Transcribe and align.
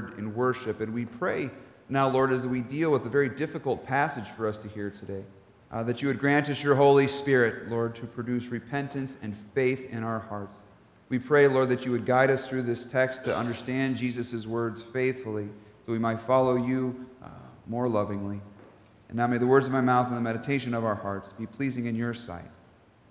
word 0.00 0.18
in 0.18 0.34
worship. 0.34 0.80
And 0.80 0.92
we 0.92 1.04
pray 1.04 1.50
now, 1.88 2.08
Lord, 2.08 2.32
as 2.32 2.46
we 2.46 2.60
deal 2.60 2.92
with 2.92 3.04
a 3.04 3.08
very 3.08 3.28
difficult 3.28 3.84
passage 3.84 4.28
for 4.36 4.46
us 4.46 4.58
to 4.60 4.68
hear 4.68 4.90
today, 4.90 5.24
uh, 5.72 5.82
that 5.82 6.00
you 6.00 6.08
would 6.08 6.20
grant 6.20 6.48
us 6.48 6.62
your 6.62 6.76
Holy 6.76 7.08
Spirit, 7.08 7.68
Lord, 7.68 7.96
to 7.96 8.06
produce 8.06 8.46
repentance 8.46 9.16
and 9.22 9.36
faith 9.54 9.90
in 9.90 10.04
our 10.04 10.20
hearts. 10.20 10.54
We 11.08 11.18
pray, 11.18 11.48
Lord, 11.48 11.68
that 11.70 11.84
you 11.84 11.90
would 11.90 12.06
guide 12.06 12.30
us 12.30 12.46
through 12.46 12.62
this 12.62 12.84
text 12.84 13.24
to 13.24 13.36
understand 13.36 13.96
Jesus' 13.96 14.46
words 14.46 14.84
faithfully, 14.92 15.48
so 15.84 15.92
we 15.92 15.98
might 15.98 16.20
follow 16.20 16.54
you 16.54 17.06
uh, 17.24 17.28
more 17.66 17.88
lovingly. 17.88 18.40
And 19.08 19.16
now 19.16 19.26
may 19.26 19.38
the 19.38 19.46
words 19.46 19.66
of 19.66 19.72
my 19.72 19.80
mouth 19.80 20.06
and 20.06 20.16
the 20.16 20.20
meditation 20.20 20.74
of 20.74 20.84
our 20.84 20.94
hearts 20.94 21.32
be 21.36 21.46
pleasing 21.46 21.86
in 21.86 21.96
your 21.96 22.14
sight. 22.14 22.50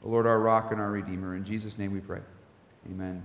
The 0.02 0.08
Lord, 0.08 0.26
our 0.26 0.40
rock 0.40 0.72
and 0.72 0.80
our 0.80 0.92
redeemer. 0.92 1.36
In 1.36 1.44
Jesus' 1.44 1.78
name 1.78 1.92
we 1.92 2.00
pray. 2.00 2.22
Amen. 2.90 3.22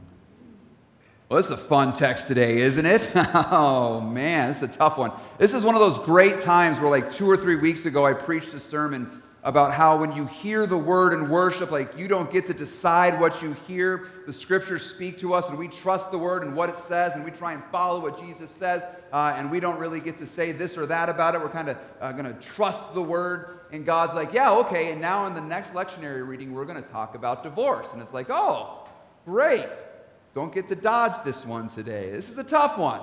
Well, 1.28 1.38
this 1.38 1.46
is 1.46 1.52
a 1.52 1.56
fun 1.56 1.96
text 1.96 2.26
today, 2.26 2.58
isn't 2.58 2.84
it? 2.84 3.10
oh, 3.14 4.00
man, 4.00 4.48
this 4.48 4.58
is 4.58 4.62
a 4.64 4.68
tough 4.68 4.98
one. 4.98 5.10
This 5.38 5.54
is 5.54 5.64
one 5.64 5.74
of 5.74 5.80
those 5.80 5.98
great 6.00 6.40
times 6.40 6.78
where, 6.78 6.90
like, 6.90 7.14
two 7.14 7.28
or 7.28 7.36
three 7.36 7.56
weeks 7.56 7.86
ago, 7.86 8.04
I 8.04 8.12
preached 8.12 8.52
a 8.52 8.60
sermon 8.60 9.22
about 9.42 9.72
how 9.72 9.98
when 9.98 10.12
you 10.12 10.26
hear 10.26 10.66
the 10.66 10.76
word 10.76 11.14
in 11.14 11.30
worship, 11.30 11.70
like, 11.70 11.96
you 11.96 12.08
don't 12.08 12.30
get 12.30 12.46
to 12.48 12.54
decide 12.54 13.18
what 13.18 13.42
you 13.42 13.54
hear. 13.66 14.10
The 14.26 14.32
scriptures 14.34 14.84
speak 14.84 15.18
to 15.20 15.32
us, 15.32 15.48
and 15.48 15.58
we 15.58 15.68
trust 15.68 16.10
the 16.10 16.18
word 16.18 16.42
and 16.42 16.54
what 16.54 16.68
it 16.68 16.76
says, 16.76 17.14
and 17.14 17.24
we 17.24 17.30
try 17.30 17.54
and 17.54 17.64
follow 17.72 18.00
what 18.00 18.20
Jesus 18.20 18.50
says, 18.50 18.82
uh, 19.12 19.34
and 19.36 19.50
we 19.50 19.60
don't 19.60 19.78
really 19.78 20.00
get 20.00 20.18
to 20.18 20.26
say 20.26 20.52
this 20.52 20.76
or 20.76 20.84
that 20.86 21.08
about 21.08 21.34
it. 21.34 21.40
We're 21.40 21.48
kind 21.48 21.70
of 21.70 21.78
uh, 22.02 22.12
going 22.12 22.26
to 22.26 22.38
trust 22.40 22.92
the 22.92 23.02
word 23.02 23.60
and 23.74 23.84
God's 23.84 24.14
like, 24.14 24.32
yeah, 24.32 24.52
okay. 24.52 24.92
And 24.92 25.00
now 25.00 25.26
in 25.26 25.34
the 25.34 25.40
next 25.40 25.72
lectionary 25.72 26.26
reading, 26.26 26.54
we're 26.54 26.64
going 26.64 26.80
to 26.80 26.88
talk 26.90 27.16
about 27.16 27.42
divorce. 27.42 27.92
And 27.92 28.00
it's 28.00 28.12
like, 28.12 28.28
oh, 28.30 28.86
great. 29.24 29.66
Don't 30.34 30.52
get 30.52 30.68
to 30.68 30.74
dodge 30.74 31.24
this 31.24 31.46
one 31.46 31.68
today. 31.68 32.10
This 32.10 32.28
is 32.28 32.38
a 32.38 32.44
tough 32.44 32.76
one. 32.76 33.00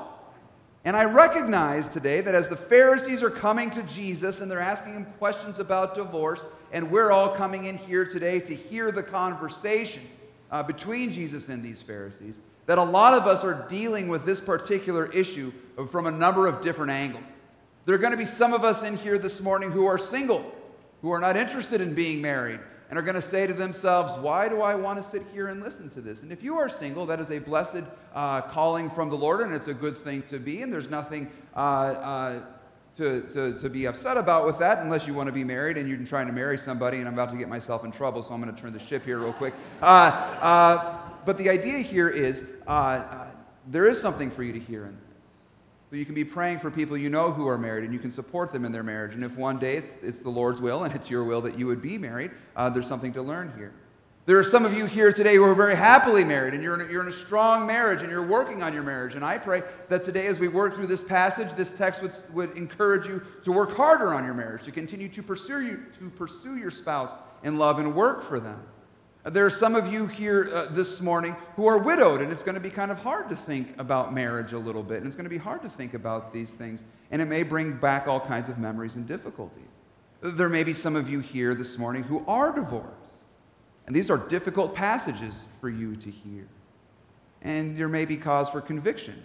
And 0.84 0.98
I 0.98 1.06
recognize 1.06 1.88
today 1.88 2.22
that 2.22 2.36
as 2.36 2.50
the 2.50 2.56
Pharisees 2.56 3.22
are 3.24 3.30
coming 3.30 3.70
to 3.72 3.84
Jesus 3.84 4.42
and 4.42 4.50
they're 4.50 4.60
asking 4.60 4.94
him 4.94 5.06
questions 5.20 5.60
about 5.60 5.96
divorce, 5.96 6.44
and 6.72 6.92
we're 6.92 7.12
all 7.12 7.30
coming 7.30 7.66
in 7.66 7.78
here 7.78 8.04
today 8.04 8.40
to 8.40 8.56
hear 8.56 8.92
the 8.92 9.04
conversation 9.04 10.04
uh, 10.52 10.64
between 10.64 11.14
Jesus 11.14 11.50
and 11.50 11.64
these 11.64 11.82
Pharisees, 11.82 12.40
that 12.66 12.78
a 12.78 12.84
lot 12.84 13.14
of 13.14 13.28
us 13.28 13.44
are 13.44 13.66
dealing 13.70 14.10
with 14.10 14.26
this 14.26 14.40
particular 14.40 15.12
issue 15.12 15.52
from 15.90 16.08
a 16.08 16.12
number 16.12 16.48
of 16.48 16.62
different 16.62 16.92
angles. 16.92 17.24
There 17.86 17.96
are 17.96 18.00
going 18.00 18.12
to 18.12 18.18
be 18.18 18.26
some 18.26 18.54
of 18.54 18.64
us 18.64 18.84
in 18.84 18.98
here 18.98 19.18
this 19.18 19.42
morning 19.42 19.72
who 19.72 19.86
are 19.86 19.98
single 19.98 20.52
who 21.02 21.12
are 21.12 21.20
not 21.20 21.36
interested 21.36 21.82
in 21.82 21.94
being 21.94 22.22
married 22.22 22.60
and 22.92 23.00
are 23.00 23.02
going 23.02 23.16
to 23.16 23.22
say 23.22 23.48
to 23.48 23.54
themselves, 23.54 24.20
Why 24.20 24.50
do 24.50 24.62
I 24.62 24.76
want 24.76 25.02
to 25.02 25.10
sit 25.10 25.24
here 25.34 25.48
and 25.48 25.64
listen 25.64 25.90
to 25.92 26.02
this? 26.02 26.24
And 26.24 26.32
if 26.32 26.44
you 26.44 26.58
are 26.58 26.68
single, 26.68 27.06
that 27.06 27.22
is 27.22 27.32
a 27.32 27.40
blessed 27.40 27.86
uh, 28.14 28.42
calling 28.42 28.90
from 28.90 29.10
the 29.10 29.16
Lord, 29.16 29.40
and 29.40 29.54
it's 29.54 29.70
a 29.70 29.74
good 29.74 30.04
thing 30.04 30.24
to 30.24 30.40
be, 30.40 30.62
and 30.62 30.72
there's 30.72 30.90
nothing 30.90 31.32
uh, 31.56 31.60
uh, 31.60 32.42
to, 32.98 33.22
to, 33.34 33.58
to 33.60 33.70
be 33.70 33.88
upset 33.88 34.18
about 34.18 34.46
with 34.46 34.60
that 34.60 34.80
unless 34.80 35.08
you 35.08 35.14
want 35.14 35.28
to 35.28 35.34
be 35.34 35.46
married 35.46 35.78
and 35.78 35.88
you're 35.88 36.06
trying 36.06 36.28
to 36.28 36.34
marry 36.34 36.58
somebody, 36.58 36.98
and 36.98 37.08
I'm 37.08 37.14
about 37.14 37.32
to 37.32 37.38
get 37.38 37.48
myself 37.48 37.86
in 37.86 37.94
trouble, 37.94 38.22
so 38.24 38.34
I'm 38.34 38.42
going 38.42 38.54
to 38.54 38.62
turn 38.62 38.74
the 38.74 38.80
ship 38.80 39.06
here 39.06 39.20
real 39.20 39.32
quick. 39.32 39.54
Uh, 39.82 39.86
uh, 40.42 41.00
but 41.26 41.38
the 41.38 41.50
idea 41.50 41.78
here 41.78 42.10
is 42.10 42.44
uh, 42.68 43.26
there 43.68 43.88
is 43.88 44.02
something 44.02 44.30
for 44.30 44.44
you 44.44 44.52
to 44.52 44.60
hear 44.60 44.84
in 44.84 44.98
so 45.92 45.98
you 45.98 46.06
can 46.06 46.16
be 46.16 46.24
praying 46.24 46.58
for 46.58 46.72
people 46.72 46.98
you 46.98 47.10
know 47.10 47.34
who 47.34 47.46
are 47.50 47.58
married 47.58 47.84
and 47.84 47.92
you 47.92 48.00
can 48.00 48.14
support 48.14 48.54
them 48.54 48.64
in 48.64 48.72
their 48.72 48.82
marriage. 48.82 49.14
And 49.14 49.26
if 49.26 49.36
one 49.36 49.60
day 49.60 49.84
it's 50.02 50.20
the 50.20 50.30
Lord's 50.30 50.62
will 50.62 50.86
and 50.86 50.96
it's 50.96 51.10
your 51.10 51.26
will 51.26 51.42
that 51.42 51.60
you 51.60 51.68
would 51.68 51.82
be 51.82 51.98
married, 51.98 52.32
uh, 52.56 52.70
there's 52.70 52.88
something 52.88 53.12
to 53.12 53.22
learn 53.22 53.52
here. 53.58 53.74
There 54.26 54.40
are 54.40 54.44
some 54.44 54.64
of 54.64 54.74
you 54.74 54.86
here 54.86 55.12
today 55.12 55.36
who 55.36 55.44
are 55.44 55.54
very 55.54 55.76
happily 55.76 56.24
married 56.24 56.54
and 56.54 56.64
you're 56.64 56.76
in, 56.80 56.88
a, 56.88 56.90
you're 56.90 57.02
in 57.02 57.10
a 57.10 57.12
strong 57.12 57.68
marriage 57.68 58.04
and 58.04 58.10
you're 58.10 58.26
working 58.26 58.64
on 58.64 58.74
your 58.74 58.84
marriage. 58.84 59.16
And 59.16 59.26
I 59.26 59.38
pray 59.38 59.64
that 59.90 60.06
today, 60.06 60.28
as 60.28 60.40
we 60.40 60.48
work 60.48 60.76
through 60.76 60.88
this 60.88 61.04
passage, 61.04 61.52
this 61.56 61.74
text 61.74 62.02
would, 62.02 62.14
would 62.32 62.52
encourage 62.56 63.06
you 63.06 63.22
to 63.44 63.52
work 63.52 63.76
harder 63.76 64.14
on 64.14 64.24
your 64.24 64.34
marriage, 64.34 64.64
to 64.64 64.72
continue 64.72 65.10
to 65.10 65.22
pursue, 65.22 65.62
you, 65.62 65.84
to 66.00 66.10
pursue 66.12 66.56
your 66.56 66.72
spouse 66.72 67.12
in 67.44 67.58
love 67.58 67.80
and 67.80 67.94
work 67.94 68.24
for 68.24 68.40
them. 68.40 68.64
There 69.24 69.46
are 69.46 69.52
some 69.52 69.76
of 69.76 69.94
you 69.94 70.08
here 70.08 70.50
uh, 70.52 70.66
this 70.72 71.00
morning 71.00 71.36
who 71.56 71.68
are 71.68 71.78
widowed, 71.78 72.24
and 72.24 72.32
it's 72.32 72.42
going 72.42 72.56
to 72.56 72.62
be 72.62 72.72
kind 72.72 72.90
of 72.90 72.98
hard 72.98 73.30
to 73.30 73.36
think 73.36 73.80
about 73.80 74.16
marriage 74.16 74.54
a 74.54 74.58
little 74.58 74.82
bit, 74.82 74.98
and 74.98 75.06
it's 75.06 75.16
going 75.16 75.26
to 75.26 75.30
be 75.30 75.38
hard 75.38 75.62
to 75.62 75.70
think 75.70 75.94
about 75.94 76.34
these 76.34 76.50
things, 76.50 76.84
and 77.12 77.22
it 77.22 77.26
may 77.26 77.44
bring 77.44 77.74
back 77.74 78.08
all 78.08 78.20
kinds 78.20 78.50
of 78.50 78.58
memories 78.58 78.96
and 78.96 79.08
difficulties. 79.08 79.62
There 80.22 80.50
may 80.50 80.64
be 80.64 80.74
some 80.74 80.96
of 80.96 81.08
you 81.08 81.20
here 81.20 81.54
this 81.54 81.78
morning 81.78 82.02
who 82.02 82.26
are 82.28 82.52
divorced, 82.52 82.90
and 83.86 83.96
these 83.96 84.10
are 84.10 84.18
difficult 84.18 84.74
passages 84.74 85.36
for 85.60 85.70
you 85.70 85.96
to 85.98 86.10
hear. 86.10 86.48
And 87.44 87.78
there 87.78 87.90
may 87.90 88.06
be 88.06 88.18
cause 88.18 88.50
for 88.50 88.60
conviction, 88.60 89.24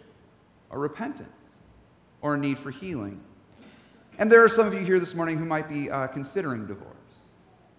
or 0.69 0.79
repentance, 0.79 1.31
or 2.21 2.35
a 2.35 2.39
need 2.39 2.59
for 2.59 2.71
healing. 2.71 3.19
And 4.19 4.31
there 4.31 4.45
are 4.45 4.49
some 4.51 4.67
of 4.67 4.75
you 4.75 4.81
here 4.81 5.01
this 5.01 5.15
morning 5.15 5.39
who 5.39 5.47
might 5.47 5.71
be 5.71 5.91
uh, 5.91 6.07
considering 6.09 6.67
divorce. 6.67 6.93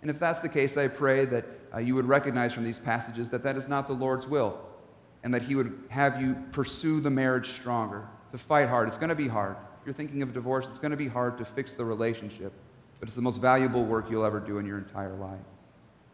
And 0.02 0.10
if 0.10 0.20
that's 0.20 0.40
the 0.40 0.50
case, 0.50 0.78
I 0.78 0.88
pray 0.88 1.26
that 1.26 1.46
uh, 1.74 1.80
you 1.80 1.96
would 1.96 2.06
recognize 2.06 2.54
from 2.54 2.64
these 2.64 2.80
passages 2.80 3.30
that 3.30 3.44
that 3.44 3.58
is 3.58 3.68
not 3.68 3.88
the 3.88 3.94
Lord's 3.94 4.28
will, 4.28 4.60
and 5.24 5.34
that 5.34 5.42
He 5.42 5.56
would 5.56 5.78
have 5.90 6.22
you 6.22 6.36
pursue 6.52 7.00
the 7.00 7.10
marriage 7.10 7.52
stronger, 7.52 8.08
to 8.32 8.38
fight 8.38 8.68
hard. 8.70 8.88
It's 8.88 8.98
going 8.98 9.10
to 9.10 9.16
be 9.16 9.28
hard. 9.28 9.56
If 9.82 9.86
you're 9.86 9.94
thinking 9.94 10.22
of 10.22 10.34
divorce, 10.34 10.68
it's 10.68 10.80
going 10.80 10.92
to 10.92 10.98
be 10.98 11.08
hard 11.08 11.38
to 11.38 11.46
fix 11.46 11.74
the 11.74 11.86
relationship, 11.86 12.52
but 13.00 13.08
it's 13.08 13.16
the 13.16 13.22
most 13.22 13.42
valuable 13.42 13.84
work 13.84 14.10
you'll 14.10 14.26
ever 14.26 14.40
do 14.40 14.58
in 14.58 14.66
your 14.66 14.78
entire 14.78 15.16
life. 15.16 15.40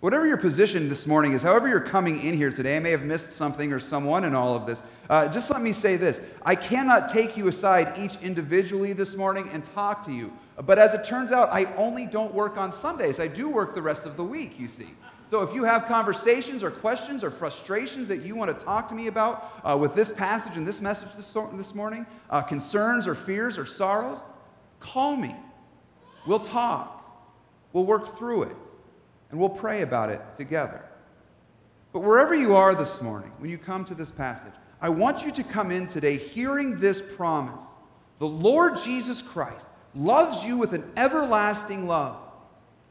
Whatever 0.03 0.27
your 0.27 0.37
position 0.37 0.89
this 0.89 1.07
morning 1.07 1.31
is, 1.31 1.43
however 1.43 1.69
you're 1.69 1.79
coming 1.79 2.21
in 2.21 2.33
here 2.33 2.51
today, 2.51 2.75
I 2.75 2.79
may 2.79 2.91
have 2.91 3.03
missed 3.03 3.31
something 3.31 3.71
or 3.71 3.79
someone 3.79 4.25
in 4.25 4.35
all 4.35 4.53
of 4.53 4.67
this. 4.67 4.83
Uh, 5.09 5.29
just 5.29 5.49
let 5.49 5.61
me 5.61 5.71
say 5.71 5.95
this 5.95 6.19
I 6.45 6.55
cannot 6.55 7.09
take 7.09 7.37
you 7.37 7.47
aside 7.47 7.97
each 7.97 8.17
individually 8.21 8.91
this 8.91 9.15
morning 9.15 9.49
and 9.53 9.63
talk 9.73 10.05
to 10.05 10.11
you. 10.11 10.33
But 10.61 10.77
as 10.77 10.93
it 10.93 11.05
turns 11.05 11.31
out, 11.31 11.49
I 11.53 11.73
only 11.75 12.05
don't 12.05 12.33
work 12.33 12.57
on 12.57 12.71
Sundays. 12.71 13.19
I 13.19 13.27
do 13.27 13.49
work 13.49 13.75
the 13.75 13.81
rest 13.81 14.05
of 14.05 14.17
the 14.17 14.23
week, 14.23 14.59
you 14.59 14.67
see. 14.67 14.89
So 15.33 15.41
if 15.41 15.51
you 15.51 15.63
have 15.63 15.88
conversations 15.88 16.61
or 16.61 16.69
questions 16.69 17.23
or 17.23 17.31
frustrations 17.31 18.07
that 18.09 18.21
you 18.21 18.35
want 18.35 18.55
to 18.55 18.66
talk 18.66 18.88
to 18.89 18.94
me 18.94 19.07
about 19.07 19.51
uh, 19.63 19.75
with 19.75 19.95
this 19.95 20.11
passage 20.11 20.57
and 20.57 20.67
this 20.67 20.79
message 20.79 21.07
this, 21.16 21.35
this 21.53 21.73
morning, 21.73 22.05
uh, 22.29 22.44
concerns 22.44 23.07
or 23.07 23.16
fears 23.16 23.57
or 23.57 23.66
sorrows, 23.66 24.21
call 24.79 25.16
me. 25.16 25.35
We'll 26.27 26.38
talk. 26.38 27.03
We'll 27.73 27.88
work 27.88 28.16
through 28.16 28.44
it. 28.44 28.55
And 29.31 29.39
we'll 29.39 29.49
pray 29.49 29.81
about 29.81 30.11
it 30.11 30.21
together. 30.38 30.85
But 31.94 32.01
wherever 32.01 32.35
you 32.35 32.55
are 32.55 32.75
this 32.75 33.01
morning, 33.01 33.31
when 33.39 33.50
you 33.50 33.57
come 33.57 33.85
to 33.85 33.95
this 33.95 34.11
passage, 34.11 34.53
I 34.81 34.89
want 34.89 35.25
you 35.25 35.31
to 35.31 35.44
come 35.44 35.71
in 35.71 35.88
today 35.88 36.15
hearing 36.15 36.79
this 36.79 37.01
promise. 37.01 37.65
The 38.19 38.27
Lord 38.27 38.77
Jesus 38.83 39.23
Christ 39.23 39.65
loves 39.95 40.45
you 40.45 40.59
with 40.59 40.73
an 40.73 40.88
everlasting 40.95 41.88
love 41.88 42.22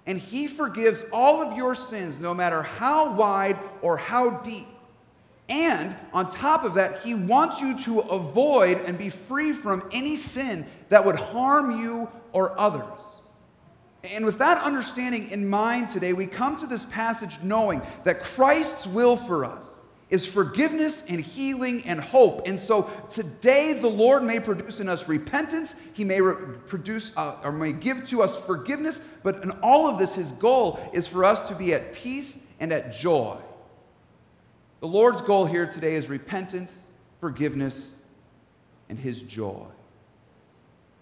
and 0.06 0.18
he 0.18 0.46
forgives 0.46 1.02
all 1.12 1.42
of 1.42 1.56
your 1.56 1.74
sins, 1.74 2.18
no 2.18 2.34
matter 2.34 2.62
how 2.62 3.14
wide 3.14 3.58
or 3.82 3.96
how 3.96 4.30
deep. 4.40 4.66
And 5.48 5.94
on 6.12 6.32
top 6.32 6.64
of 6.64 6.74
that, 6.74 7.02
he 7.02 7.14
wants 7.14 7.60
you 7.60 7.78
to 7.80 8.00
avoid 8.00 8.78
and 8.78 8.96
be 8.96 9.10
free 9.10 9.52
from 9.52 9.88
any 9.92 10.16
sin 10.16 10.66
that 10.88 11.04
would 11.04 11.16
harm 11.16 11.80
you 11.80 12.08
or 12.32 12.58
others. 12.58 12.84
And 14.04 14.24
with 14.24 14.38
that 14.38 14.62
understanding 14.62 15.30
in 15.30 15.48
mind 15.48 15.90
today, 15.90 16.12
we 16.12 16.26
come 16.26 16.56
to 16.58 16.66
this 16.66 16.84
passage 16.86 17.38
knowing 17.42 17.82
that 18.04 18.22
Christ's 18.22 18.86
will 18.86 19.16
for 19.16 19.44
us 19.44 19.64
is 20.12 20.26
forgiveness 20.26 21.04
and 21.08 21.18
healing 21.18 21.82
and 21.86 21.98
hope. 21.98 22.46
And 22.46 22.60
so 22.60 22.90
today, 23.10 23.72
the 23.72 23.88
Lord 23.88 24.22
may 24.22 24.38
produce 24.38 24.78
in 24.78 24.86
us 24.86 25.08
repentance. 25.08 25.74
He 25.94 26.04
may 26.04 26.20
re- 26.20 26.58
produce 26.66 27.12
uh, 27.16 27.38
or 27.42 27.50
may 27.50 27.72
give 27.72 28.06
to 28.08 28.22
us 28.22 28.38
forgiveness. 28.38 29.00
But 29.22 29.42
in 29.42 29.52
all 29.62 29.88
of 29.88 29.98
this, 29.98 30.14
His 30.14 30.30
goal 30.32 30.78
is 30.92 31.08
for 31.08 31.24
us 31.24 31.48
to 31.48 31.54
be 31.54 31.72
at 31.72 31.94
peace 31.94 32.38
and 32.60 32.74
at 32.74 32.92
joy. 32.92 33.38
The 34.80 34.86
Lord's 34.86 35.22
goal 35.22 35.46
here 35.46 35.64
today 35.66 35.94
is 35.94 36.10
repentance, 36.10 36.88
forgiveness, 37.18 38.02
and 38.90 38.98
His 38.98 39.22
joy. 39.22 39.64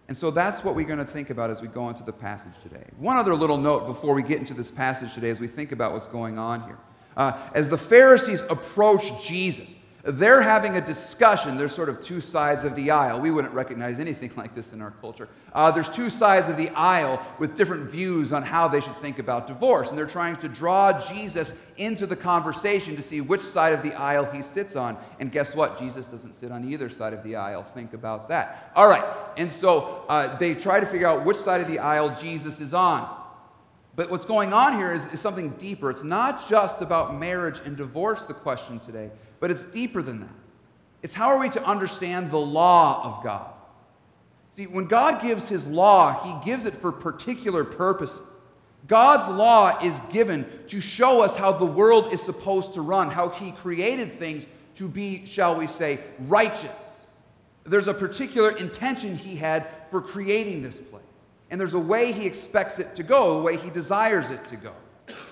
And 0.06 0.16
so 0.16 0.30
that's 0.30 0.62
what 0.62 0.76
we're 0.76 0.86
going 0.86 0.98
to 1.00 1.04
think 1.04 1.30
about 1.30 1.50
as 1.50 1.60
we 1.60 1.66
go 1.66 1.88
into 1.88 2.04
the 2.04 2.12
passage 2.12 2.52
today. 2.62 2.84
One 2.98 3.16
other 3.16 3.34
little 3.34 3.58
note 3.58 3.88
before 3.88 4.14
we 4.14 4.22
get 4.22 4.38
into 4.38 4.54
this 4.54 4.70
passage 4.70 5.14
today 5.14 5.30
as 5.30 5.40
we 5.40 5.48
think 5.48 5.72
about 5.72 5.94
what's 5.94 6.06
going 6.06 6.38
on 6.38 6.62
here. 6.62 6.78
Uh, 7.16 7.38
as 7.54 7.68
the 7.68 7.78
Pharisees 7.78 8.42
approach 8.42 9.26
Jesus, 9.26 9.68
they're 10.02 10.40
having 10.40 10.76
a 10.76 10.80
discussion. 10.80 11.58
There's 11.58 11.74
sort 11.74 11.90
of 11.90 12.00
two 12.00 12.22
sides 12.22 12.64
of 12.64 12.74
the 12.74 12.90
aisle. 12.90 13.20
We 13.20 13.30
wouldn't 13.30 13.52
recognize 13.52 13.98
anything 13.98 14.32
like 14.36 14.54
this 14.54 14.72
in 14.72 14.80
our 14.80 14.92
culture. 14.92 15.28
Uh, 15.52 15.70
there's 15.70 15.90
two 15.90 16.08
sides 16.08 16.48
of 16.48 16.56
the 16.56 16.70
aisle 16.70 17.22
with 17.38 17.56
different 17.56 17.90
views 17.90 18.32
on 18.32 18.42
how 18.42 18.66
they 18.66 18.80
should 18.80 18.96
think 18.96 19.18
about 19.18 19.46
divorce. 19.46 19.90
And 19.90 19.98
they're 19.98 20.06
trying 20.06 20.36
to 20.38 20.48
draw 20.48 21.06
Jesus 21.08 21.54
into 21.76 22.06
the 22.06 22.16
conversation 22.16 22.96
to 22.96 23.02
see 23.02 23.20
which 23.20 23.42
side 23.42 23.74
of 23.74 23.82
the 23.82 23.92
aisle 23.94 24.24
he 24.24 24.42
sits 24.42 24.74
on. 24.74 24.96
And 25.18 25.30
guess 25.30 25.54
what? 25.54 25.78
Jesus 25.78 26.06
doesn't 26.06 26.34
sit 26.34 26.50
on 26.50 26.64
either 26.64 26.88
side 26.88 27.12
of 27.12 27.22
the 27.22 27.36
aisle. 27.36 27.64
Think 27.74 27.92
about 27.92 28.28
that. 28.28 28.70
All 28.74 28.88
right. 28.88 29.04
And 29.36 29.52
so 29.52 30.04
uh, 30.08 30.34
they 30.38 30.54
try 30.54 30.80
to 30.80 30.86
figure 30.86 31.08
out 31.08 31.26
which 31.26 31.38
side 31.38 31.60
of 31.60 31.68
the 31.68 31.78
aisle 31.78 32.16
Jesus 32.20 32.60
is 32.60 32.72
on. 32.72 33.19
But 34.00 34.10
what's 34.10 34.24
going 34.24 34.54
on 34.54 34.78
here 34.78 34.94
is, 34.94 35.04
is 35.08 35.20
something 35.20 35.50
deeper. 35.58 35.90
It's 35.90 36.02
not 36.02 36.48
just 36.48 36.80
about 36.80 37.20
marriage 37.20 37.60
and 37.66 37.76
divorce, 37.76 38.22
the 38.22 38.32
question 38.32 38.80
today, 38.80 39.10
but 39.40 39.50
it's 39.50 39.64
deeper 39.64 40.00
than 40.00 40.20
that. 40.20 40.34
It's 41.02 41.12
how 41.12 41.28
are 41.28 41.38
we 41.38 41.50
to 41.50 41.62
understand 41.62 42.30
the 42.30 42.38
law 42.38 43.04
of 43.04 43.22
God? 43.22 43.52
See, 44.56 44.66
when 44.66 44.86
God 44.86 45.20
gives 45.20 45.50
his 45.50 45.66
law, 45.66 46.18
he 46.24 46.50
gives 46.50 46.64
it 46.64 46.72
for 46.78 46.90
particular 46.90 47.62
purposes. 47.62 48.22
God's 48.88 49.28
law 49.28 49.78
is 49.82 50.00
given 50.10 50.46
to 50.68 50.80
show 50.80 51.20
us 51.20 51.36
how 51.36 51.52
the 51.52 51.66
world 51.66 52.10
is 52.10 52.22
supposed 52.22 52.72
to 52.72 52.80
run, 52.80 53.10
how 53.10 53.28
he 53.28 53.50
created 53.50 54.18
things 54.18 54.46
to 54.76 54.88
be, 54.88 55.26
shall 55.26 55.56
we 55.56 55.66
say, 55.66 56.00
righteous. 56.20 57.02
There's 57.64 57.86
a 57.86 57.92
particular 57.92 58.56
intention 58.56 59.18
he 59.18 59.36
had 59.36 59.66
for 59.90 60.00
creating 60.00 60.62
this 60.62 60.78
place. 60.78 60.99
And 61.50 61.60
there's 61.60 61.74
a 61.74 61.80
way 61.80 62.12
he 62.12 62.26
expects 62.26 62.78
it 62.78 62.94
to 62.96 63.02
go, 63.02 63.38
a 63.38 63.42
way 63.42 63.56
he 63.56 63.70
desires 63.70 64.30
it 64.30 64.44
to 64.46 64.56
go. 64.56 64.72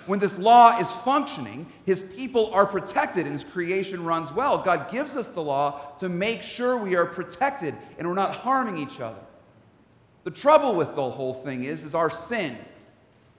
When 0.06 0.18
this 0.18 0.38
law 0.38 0.78
is 0.78 0.90
functioning, 0.90 1.70
his 1.84 2.02
people 2.02 2.52
are 2.54 2.66
protected 2.66 3.26
and 3.26 3.32
his 3.32 3.44
creation 3.44 4.02
runs 4.04 4.32
well. 4.32 4.58
God 4.58 4.90
gives 4.90 5.16
us 5.16 5.28
the 5.28 5.42
law 5.42 5.92
to 6.00 6.08
make 6.08 6.42
sure 6.42 6.76
we 6.76 6.96
are 6.96 7.04
protected 7.06 7.74
and 7.98 8.08
we're 8.08 8.14
not 8.14 8.34
harming 8.34 8.78
each 8.78 9.00
other. 9.00 9.20
The 10.24 10.30
trouble 10.30 10.74
with 10.74 10.96
the 10.96 11.10
whole 11.10 11.34
thing 11.34 11.64
is, 11.64 11.84
is 11.84 11.94
our 11.94 12.10
sin. 12.10 12.56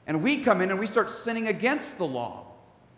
And 0.07 0.23
we 0.23 0.43
come 0.43 0.61
in 0.61 0.69
and 0.69 0.79
we 0.79 0.87
start 0.87 1.09
sinning 1.09 1.47
against 1.47 1.97
the 1.97 2.05
law. 2.05 2.48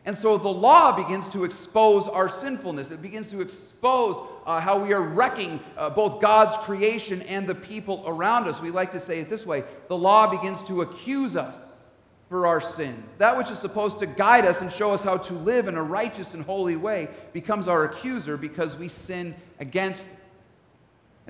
And 0.04 0.18
so 0.18 0.38
the 0.38 0.50
law 0.50 0.92
begins 0.92 1.28
to 1.30 1.44
expose 1.44 2.08
our 2.08 2.28
sinfulness. 2.28 2.90
It 2.90 3.02
begins 3.02 3.30
to 3.32 3.42
expose 3.42 4.18
uh, 4.46 4.60
how 4.60 4.84
we 4.84 4.94
are 4.94 5.02
wrecking 5.02 5.60
uh, 5.78 5.92
both 5.92 6.20
God's 6.20 6.58
creation 6.66 7.22
and 7.24 7.46
the 7.46 7.54
people 7.54 8.04
around 8.08 8.48
us. 8.48 8.60
We 8.60 8.72
like 8.72 8.92
to 8.94 9.00
say 9.00 9.20
it 9.20 9.30
this 9.30 9.46
way 9.46 9.64
the 9.90 9.98
law 9.98 10.28
begins 10.28 10.64
to 10.64 10.82
accuse 10.82 11.36
us 11.36 11.84
for 12.30 12.48
our 12.48 12.62
sins. 12.62 13.06
That 13.20 13.38
which 13.38 13.52
is 13.52 13.60
supposed 13.60 14.00
to 14.00 14.08
guide 14.08 14.46
us 14.46 14.62
and 14.62 14.72
show 14.72 14.92
us 14.92 15.04
how 15.04 15.18
to 15.18 15.34
live 15.34 15.68
in 15.68 15.76
a 15.76 15.84
righteous 15.84 16.34
and 16.34 16.44
holy 16.46 16.78
way 16.78 17.10
becomes 17.34 17.68
our 17.68 17.84
accuser 17.84 18.38
because 18.38 18.76
we 18.76 18.88
sin 18.88 19.36
against. 19.60 20.08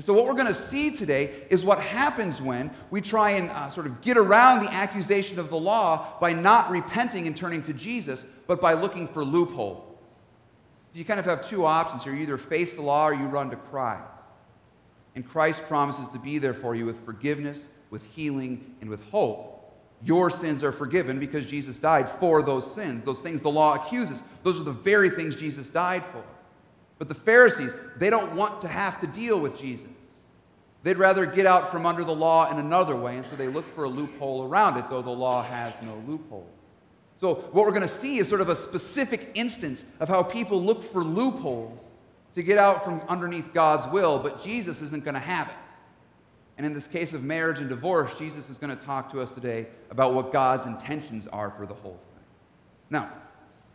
And 0.01 0.05
so, 0.07 0.13
what 0.15 0.25
we're 0.25 0.33
going 0.33 0.47
to 0.47 0.53
see 0.55 0.89
today 0.89 1.29
is 1.51 1.63
what 1.63 1.79
happens 1.79 2.41
when 2.41 2.71
we 2.89 3.01
try 3.01 3.33
and 3.33 3.51
uh, 3.51 3.69
sort 3.69 3.85
of 3.85 4.01
get 4.01 4.17
around 4.17 4.65
the 4.65 4.73
accusation 4.73 5.37
of 5.37 5.51
the 5.51 5.59
law 5.59 6.17
by 6.19 6.33
not 6.33 6.71
repenting 6.71 7.27
and 7.27 7.37
turning 7.37 7.61
to 7.61 7.71
Jesus, 7.71 8.25
but 8.47 8.59
by 8.59 8.73
looking 8.73 9.07
for 9.07 9.23
loopholes. 9.23 9.99
So 10.91 10.97
you 10.97 11.05
kind 11.05 11.19
of 11.19 11.27
have 11.27 11.47
two 11.47 11.67
options 11.67 12.03
here 12.03 12.15
you 12.15 12.23
either 12.23 12.39
face 12.39 12.73
the 12.73 12.81
law 12.81 13.09
or 13.09 13.13
you 13.13 13.27
run 13.27 13.51
to 13.51 13.55
Christ. 13.55 14.01
And 15.13 15.23
Christ 15.23 15.67
promises 15.67 16.09
to 16.09 16.17
be 16.17 16.39
there 16.39 16.55
for 16.55 16.73
you 16.73 16.87
with 16.87 17.05
forgiveness, 17.05 17.63
with 17.91 18.03
healing, 18.15 18.73
and 18.81 18.89
with 18.89 19.03
hope 19.11 19.71
your 20.03 20.31
sins 20.31 20.63
are 20.63 20.71
forgiven 20.71 21.19
because 21.19 21.45
Jesus 21.45 21.77
died 21.77 22.09
for 22.09 22.41
those 22.41 22.73
sins. 22.73 23.03
Those 23.03 23.19
things 23.19 23.39
the 23.39 23.51
law 23.51 23.75
accuses, 23.75 24.23
those 24.41 24.59
are 24.59 24.63
the 24.63 24.71
very 24.71 25.11
things 25.11 25.35
Jesus 25.35 25.69
died 25.69 26.03
for. 26.05 26.23
But 27.01 27.09
the 27.09 27.15
Pharisees, 27.15 27.73
they 27.97 28.11
don't 28.11 28.35
want 28.35 28.61
to 28.61 28.67
have 28.67 29.01
to 29.01 29.07
deal 29.07 29.39
with 29.39 29.57
Jesus. 29.57 29.87
They'd 30.83 30.99
rather 30.99 31.25
get 31.25 31.47
out 31.47 31.71
from 31.71 31.87
under 31.87 32.03
the 32.03 32.13
law 32.13 32.51
in 32.51 32.59
another 32.59 32.95
way, 32.95 33.17
and 33.17 33.25
so 33.25 33.35
they 33.35 33.47
look 33.47 33.65
for 33.73 33.85
a 33.85 33.89
loophole 33.89 34.43
around 34.43 34.77
it, 34.77 34.87
though 34.87 35.01
the 35.01 35.09
law 35.09 35.41
has 35.41 35.73
no 35.81 35.95
loophole. 36.05 36.47
So, 37.19 37.33
what 37.53 37.65
we're 37.65 37.71
going 37.71 37.81
to 37.81 37.87
see 37.87 38.19
is 38.19 38.29
sort 38.29 38.41
of 38.41 38.49
a 38.49 38.55
specific 38.55 39.31
instance 39.33 39.83
of 39.99 40.09
how 40.09 40.21
people 40.21 40.61
look 40.61 40.83
for 40.83 41.03
loopholes 41.03 41.79
to 42.35 42.43
get 42.43 42.59
out 42.59 42.85
from 42.85 43.01
underneath 43.09 43.51
God's 43.51 43.91
will, 43.91 44.19
but 44.19 44.43
Jesus 44.43 44.79
isn't 44.83 45.03
going 45.03 45.15
to 45.15 45.19
have 45.19 45.47
it. 45.47 45.55
And 46.57 46.67
in 46.67 46.73
this 46.75 46.85
case 46.85 47.13
of 47.13 47.23
marriage 47.23 47.57
and 47.57 47.67
divorce, 47.67 48.13
Jesus 48.13 48.47
is 48.47 48.59
going 48.59 48.77
to 48.77 48.85
talk 48.85 49.11
to 49.13 49.21
us 49.21 49.33
today 49.33 49.65
about 49.89 50.13
what 50.13 50.31
God's 50.31 50.67
intentions 50.67 51.25
are 51.25 51.49
for 51.49 51.65
the 51.65 51.73
whole 51.73 51.99
thing. 52.13 52.23
Now, 52.91 53.11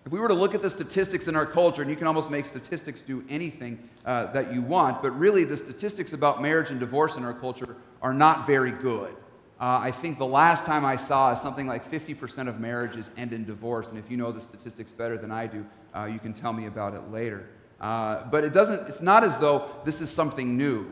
if 0.07 0.13
we 0.13 0.21
were 0.21 0.29
to 0.29 0.35
look 0.35 0.55
at 0.55 0.63
the 0.63 0.71
statistics 0.71 1.27
in 1.27 1.35
our 1.35 1.45
culture, 1.45 1.83
and 1.83 1.91
you 1.91 1.97
can 1.97 2.07
almost 2.07 2.31
make 2.31 2.47
statistics 2.47 3.03
do 3.03 3.25
anything 3.29 3.89
uh, 4.05 4.27
that 4.27 4.55
you 4.55 4.63
want, 4.63 5.03
but 5.03 5.11
really 5.19 5.43
the 5.43 5.57
statistics 5.57 6.13
about 6.13 6.41
marriage 6.41 6.71
and 6.71 6.79
divorce 6.79 7.17
in 7.17 7.25
our 7.25 7.35
culture 7.35 7.77
are 8.01 8.15
not 8.15 8.47
very 8.47 8.71
good. 8.71 9.11
Uh, 9.59 9.81
I 9.83 9.91
think 9.91 10.19
the 10.19 10.27
last 10.27 10.65
time 10.65 10.85
I 10.85 10.95
saw 10.95 11.33
is 11.33 11.41
something 11.41 11.67
like 11.67 11.91
50% 11.91 12.47
of 12.47 12.61
marriages 12.61 13.11
end 13.17 13.33
in 13.33 13.45
divorce. 13.45 13.89
And 13.89 13.99
if 13.99 14.09
you 14.09 14.17
know 14.17 14.31
the 14.31 14.41
statistics 14.41 14.93
better 14.93 15.19
than 15.19 15.33
I 15.33 15.49
do, 15.49 15.67
uh, 15.93 16.05
you 16.05 16.21
can 16.21 16.33
tell 16.33 16.53
me 16.53 16.67
about 16.67 16.95
it 16.95 17.11
later. 17.11 17.49
Uh, 17.81 18.27
but 18.27 18.45
it 18.45 18.53
doesn't, 18.53 18.89
it's 18.89 19.01
not 19.01 19.25
as 19.25 19.37
though 19.39 19.69
this 19.85 20.01
is 20.01 20.09
something 20.09 20.57
new. 20.57 20.87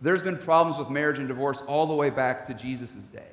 There's 0.00 0.22
been 0.22 0.38
problems 0.38 0.76
with 0.76 0.90
marriage 0.90 1.18
and 1.18 1.28
divorce 1.28 1.60
all 1.68 1.86
the 1.86 1.94
way 1.94 2.10
back 2.10 2.48
to 2.48 2.54
Jesus' 2.54 2.90
day. 2.90 3.28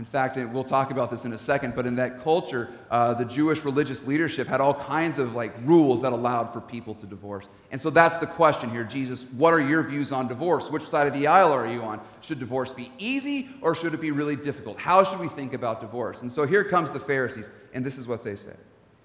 In 0.00 0.06
fact, 0.06 0.36
we'll 0.36 0.64
talk 0.64 0.90
about 0.90 1.10
this 1.10 1.26
in 1.26 1.32
a 1.34 1.38
second, 1.38 1.74
but 1.76 1.84
in 1.84 1.96
that 1.96 2.22
culture, 2.22 2.70
uh, 2.90 3.12
the 3.12 3.26
Jewish 3.26 3.66
religious 3.66 4.02
leadership 4.06 4.48
had 4.48 4.58
all 4.58 4.72
kinds 4.72 5.18
of 5.18 5.34
like 5.34 5.52
rules 5.64 6.00
that 6.00 6.14
allowed 6.14 6.54
for 6.54 6.62
people 6.62 6.94
to 6.94 7.06
divorce. 7.06 7.46
And 7.70 7.78
so 7.78 7.90
that's 7.90 8.16
the 8.16 8.26
question 8.26 8.70
here, 8.70 8.82
Jesus. 8.82 9.26
What 9.36 9.52
are 9.52 9.60
your 9.60 9.82
views 9.82 10.10
on 10.10 10.26
divorce? 10.26 10.70
Which 10.70 10.84
side 10.84 11.06
of 11.06 11.12
the 11.12 11.26
aisle 11.26 11.52
are 11.52 11.70
you 11.70 11.82
on? 11.82 12.00
Should 12.22 12.38
divorce 12.38 12.72
be 12.72 12.90
easy 12.96 13.50
or 13.60 13.74
should 13.74 13.92
it 13.92 14.00
be 14.00 14.10
really 14.10 14.36
difficult? 14.36 14.78
How 14.78 15.04
should 15.04 15.20
we 15.20 15.28
think 15.28 15.52
about 15.52 15.82
divorce? 15.82 16.22
And 16.22 16.32
so 16.32 16.46
here 16.46 16.64
comes 16.64 16.90
the 16.90 16.98
Pharisees, 16.98 17.50
and 17.74 17.84
this 17.84 17.98
is 17.98 18.06
what 18.06 18.24
they 18.24 18.36
say: 18.36 18.56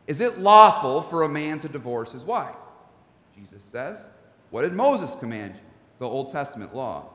Is 0.08 0.22
it 0.22 0.40
lawful 0.40 1.02
for 1.02 1.24
a 1.24 1.28
man 1.28 1.60
to 1.60 1.68
divorce 1.68 2.14
his 2.14 2.24
wife? 2.24 2.56
Jesus 3.36 3.62
says, 3.70 4.02
What 4.50 4.62
did 4.62 4.72
Moses 4.72 5.14
command 5.20 5.56
you? 5.56 5.62
the 6.00 6.08
Old 6.08 6.32
Testament 6.32 6.74
law. 6.74 7.10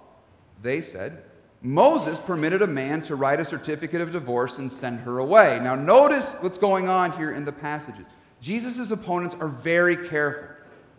They 0.62 0.82
said, 0.82 1.22
Moses 1.62 2.18
permitted 2.18 2.62
a 2.62 2.66
man 2.66 3.02
to 3.02 3.16
write 3.16 3.38
a 3.38 3.44
certificate 3.44 4.00
of 4.00 4.12
divorce 4.12 4.58
and 4.58 4.72
send 4.72 5.00
her 5.00 5.18
away. 5.18 5.60
Now, 5.62 5.74
notice 5.74 6.36
what's 6.40 6.56
going 6.56 6.88
on 6.88 7.12
here 7.12 7.32
in 7.32 7.44
the 7.44 7.52
passages. 7.52 8.06
Jesus' 8.40 8.90
opponents 8.90 9.36
are 9.38 9.48
very 9.48 10.08
careful. 10.08 10.48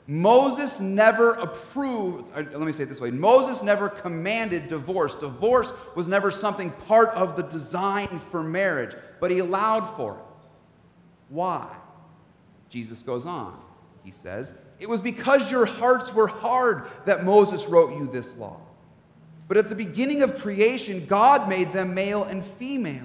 Moses 0.07 0.79
never 0.79 1.31
approved, 1.33 2.25
uh, 2.35 2.43
let 2.51 2.61
me 2.61 2.71
say 2.71 2.83
it 2.83 2.89
this 2.89 2.99
way 2.99 3.11
Moses 3.11 3.63
never 3.63 3.87
commanded 3.87 4.67
divorce. 4.67 5.15
Divorce 5.15 5.71
was 5.95 6.07
never 6.07 6.31
something 6.31 6.71
part 6.71 7.09
of 7.09 7.35
the 7.35 7.43
design 7.43 8.19
for 8.29 8.43
marriage, 8.43 8.95
but 9.19 9.31
he 9.31 9.39
allowed 9.39 9.95
for 9.95 10.15
it. 10.15 10.23
Why? 11.29 11.75
Jesus 12.69 13.01
goes 13.01 13.25
on. 13.25 13.57
He 14.03 14.11
says, 14.11 14.53
it 14.79 14.89
was 14.89 15.01
because 15.01 15.51
your 15.51 15.65
hearts 15.65 16.13
were 16.13 16.27
hard 16.27 16.85
that 17.05 17.23
Moses 17.23 17.67
wrote 17.67 17.95
you 17.97 18.07
this 18.07 18.35
law. 18.35 18.59
But 19.51 19.57
at 19.57 19.68
the 19.68 19.75
beginning 19.75 20.24
of 20.24 20.39
creation, 20.39 21.06
God 21.07 21.50
made 21.50 21.74
them 21.74 21.94
male 21.94 22.24
and 22.24 22.45
female. 22.45 23.03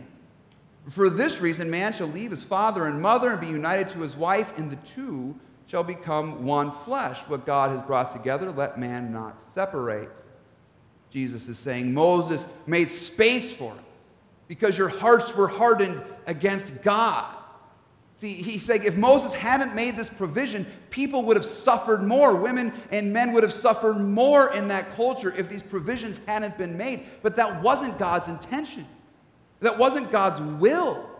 For 0.88 1.10
this 1.10 1.40
reason, 1.40 1.68
man 1.68 1.92
shall 1.92 2.06
leave 2.06 2.30
his 2.30 2.44
father 2.44 2.86
and 2.86 3.02
mother 3.02 3.32
and 3.32 3.40
be 3.40 3.48
united 3.48 3.88
to 3.88 3.98
his 3.98 4.14
wife, 4.14 4.56
and 4.56 4.70
the 4.70 4.76
two 4.76 5.34
shall 5.66 5.82
become 5.82 6.44
one 6.44 6.70
flesh. 6.70 7.18
What 7.26 7.46
God 7.46 7.72
has 7.72 7.80
brought 7.84 8.12
together, 8.12 8.52
let 8.52 8.78
man 8.78 9.12
not 9.12 9.40
separate. 9.56 10.08
Jesus 11.10 11.48
is 11.48 11.58
saying 11.58 11.92
Moses 11.92 12.46
made 12.64 12.92
space 12.92 13.52
for 13.52 13.72
it 13.72 13.84
because 14.46 14.78
your 14.78 14.88
hearts 14.88 15.34
were 15.34 15.48
hardened 15.48 16.00
against 16.28 16.80
God. 16.80 17.35
See, 18.18 18.32
he's 18.32 18.62
saying 18.62 18.84
if 18.84 18.96
Moses 18.96 19.34
hadn't 19.34 19.74
made 19.74 19.96
this 19.96 20.08
provision, 20.08 20.66
people 20.88 21.24
would 21.24 21.36
have 21.36 21.44
suffered 21.44 22.02
more. 22.02 22.34
Women 22.34 22.72
and 22.90 23.12
men 23.12 23.32
would 23.32 23.42
have 23.42 23.52
suffered 23.52 23.98
more 23.98 24.54
in 24.54 24.68
that 24.68 24.96
culture 24.96 25.34
if 25.36 25.50
these 25.50 25.62
provisions 25.62 26.18
hadn't 26.26 26.56
been 26.56 26.78
made. 26.78 27.06
But 27.22 27.36
that 27.36 27.62
wasn't 27.62 27.98
God's 27.98 28.28
intention. 28.28 28.86
That 29.60 29.76
wasn't 29.76 30.10
God's 30.10 30.40
will. 30.40 31.10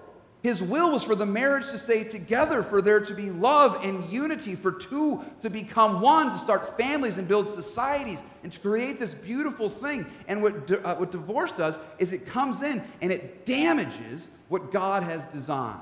His 0.43 0.63
will 0.63 0.93
was 0.93 1.03
for 1.03 1.15
the 1.15 1.27
marriage 1.27 1.71
to 1.71 1.79
stay 1.79 2.05
together, 2.05 2.63
for 2.63 2.81
there 2.81 3.01
to 3.01 3.15
be 3.15 3.31
love 3.31 3.81
and 3.83 4.09
unity, 4.09 4.55
for 4.55 4.71
two 4.71 5.25
to 5.43 5.51
become 5.51 6.01
one, 6.01 6.31
to 6.31 6.39
start 6.39 6.79
families 6.79 7.19
and 7.19 7.27
build 7.27 7.49
societies, 7.49 8.23
and 8.43 8.53
to 8.53 8.61
create 8.61 9.01
this 9.01 9.13
beautiful 9.13 9.69
thing. 9.69 10.07
And 10.29 10.41
what, 10.41 10.71
uh, 10.71 10.97
what 10.97 11.11
divorce 11.11 11.53
does 11.53 11.79
is 11.99 12.13
it 12.13 12.27
comes 12.27 12.63
in 12.63 12.83
and 13.03 13.11
it 13.11 13.45
damages 13.45 14.29
what 14.49 14.71
God 14.71 15.03
has 15.03 15.27
designed. 15.27 15.81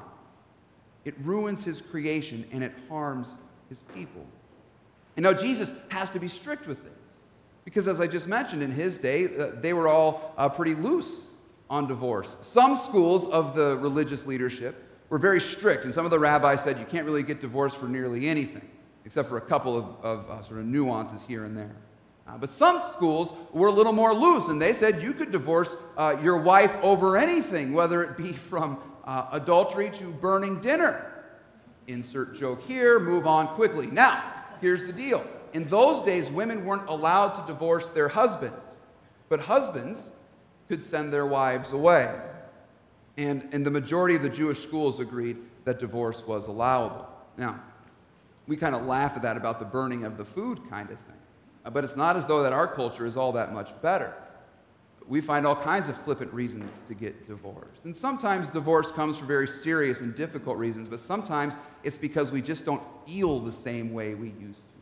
It 1.04 1.14
ruins 1.22 1.64
his 1.64 1.80
creation 1.80 2.46
and 2.52 2.64
it 2.64 2.72
harms 2.88 3.34
his 3.68 3.78
people. 3.94 4.26
And 5.16 5.24
now 5.24 5.32
Jesus 5.32 5.72
has 5.88 6.10
to 6.10 6.18
be 6.18 6.28
strict 6.28 6.66
with 6.66 6.82
this. 6.82 6.92
Because, 7.64 7.88
as 7.88 8.00
I 8.00 8.06
just 8.06 8.28
mentioned, 8.28 8.62
in 8.62 8.70
his 8.70 8.98
day, 8.98 9.24
uh, 9.24 9.52
they 9.60 9.72
were 9.72 9.88
all 9.88 10.34
uh, 10.36 10.48
pretty 10.48 10.74
loose 10.74 11.30
on 11.70 11.86
divorce. 11.86 12.36
Some 12.42 12.76
schools 12.76 13.26
of 13.26 13.54
the 13.54 13.78
religious 13.78 14.26
leadership 14.26 14.84
were 15.08 15.18
very 15.18 15.40
strict, 15.40 15.84
and 15.84 15.94
some 15.94 16.04
of 16.04 16.10
the 16.10 16.18
rabbis 16.18 16.62
said 16.62 16.78
you 16.78 16.84
can't 16.84 17.06
really 17.06 17.22
get 17.22 17.40
divorced 17.40 17.76
for 17.76 17.86
nearly 17.86 18.28
anything, 18.28 18.68
except 19.04 19.28
for 19.28 19.38
a 19.38 19.40
couple 19.40 19.76
of, 19.76 19.84
of 20.04 20.30
uh, 20.30 20.42
sort 20.42 20.60
of 20.60 20.66
nuances 20.66 21.22
here 21.26 21.44
and 21.44 21.56
there. 21.56 21.74
Uh, 22.26 22.38
but 22.38 22.52
some 22.52 22.80
schools 22.92 23.32
were 23.52 23.68
a 23.68 23.72
little 23.72 23.92
more 23.92 24.14
loose, 24.14 24.48
and 24.48 24.60
they 24.60 24.72
said 24.72 25.02
you 25.02 25.14
could 25.14 25.30
divorce 25.30 25.74
uh, 25.96 26.16
your 26.22 26.38
wife 26.38 26.74
over 26.82 27.16
anything, 27.16 27.72
whether 27.72 28.02
it 28.02 28.16
be 28.16 28.32
from 28.50 28.78
uh, 29.04 29.28
adultery 29.32 29.90
to 29.90 30.10
burning 30.10 30.60
dinner. 30.60 31.10
Insert 31.86 32.34
joke 32.36 32.62
here, 32.62 32.98
move 32.98 33.26
on 33.26 33.48
quickly. 33.48 33.86
Now, 33.86 34.22
here's 34.60 34.86
the 34.86 34.92
deal. 34.92 35.24
In 35.52 35.68
those 35.68 36.04
days, 36.04 36.30
women 36.30 36.64
weren't 36.64 36.88
allowed 36.88 37.34
to 37.34 37.46
divorce 37.46 37.86
their 37.88 38.08
husbands, 38.08 38.64
but 39.28 39.40
husbands 39.40 40.10
could 40.68 40.82
send 40.82 41.12
their 41.12 41.26
wives 41.26 41.72
away. 41.72 42.12
And, 43.16 43.48
and 43.52 43.64
the 43.64 43.70
majority 43.70 44.16
of 44.16 44.22
the 44.22 44.30
Jewish 44.30 44.60
schools 44.62 44.98
agreed 44.98 45.36
that 45.64 45.78
divorce 45.78 46.26
was 46.26 46.48
allowable. 46.48 47.06
Now, 47.36 47.60
We 48.46 48.56
kind 48.56 48.74
of 48.74 48.84
laugh 48.86 49.16
at 49.16 49.22
that 49.22 49.36
about 49.36 49.58
the 49.58 49.64
burning 49.64 50.04
of 50.04 50.16
the 50.18 50.24
food 50.24 50.60
kind 50.68 50.90
of 50.90 50.98
thing. 50.98 51.72
But 51.72 51.84
it's 51.84 51.96
not 51.96 52.16
as 52.16 52.26
though 52.26 52.42
that 52.42 52.52
our 52.52 52.66
culture 52.66 53.06
is 53.06 53.16
all 53.16 53.32
that 53.32 53.52
much 53.52 53.70
better. 53.80 54.14
We 55.06 55.20
find 55.20 55.46
all 55.46 55.56
kinds 55.56 55.88
of 55.88 55.96
flippant 56.02 56.32
reasons 56.32 56.72
to 56.88 56.94
get 56.94 57.28
divorced. 57.28 57.84
And 57.84 57.94
sometimes 57.94 58.48
divorce 58.48 58.90
comes 58.90 59.18
for 59.18 59.26
very 59.26 59.46
serious 59.46 60.00
and 60.00 60.16
difficult 60.16 60.56
reasons, 60.56 60.88
but 60.88 60.98
sometimes 60.98 61.54
it's 61.82 61.98
because 61.98 62.30
we 62.30 62.40
just 62.40 62.64
don't 62.64 62.82
feel 63.06 63.38
the 63.38 63.52
same 63.52 63.92
way 63.92 64.14
we 64.14 64.28
used 64.28 64.58
to. 64.58 64.74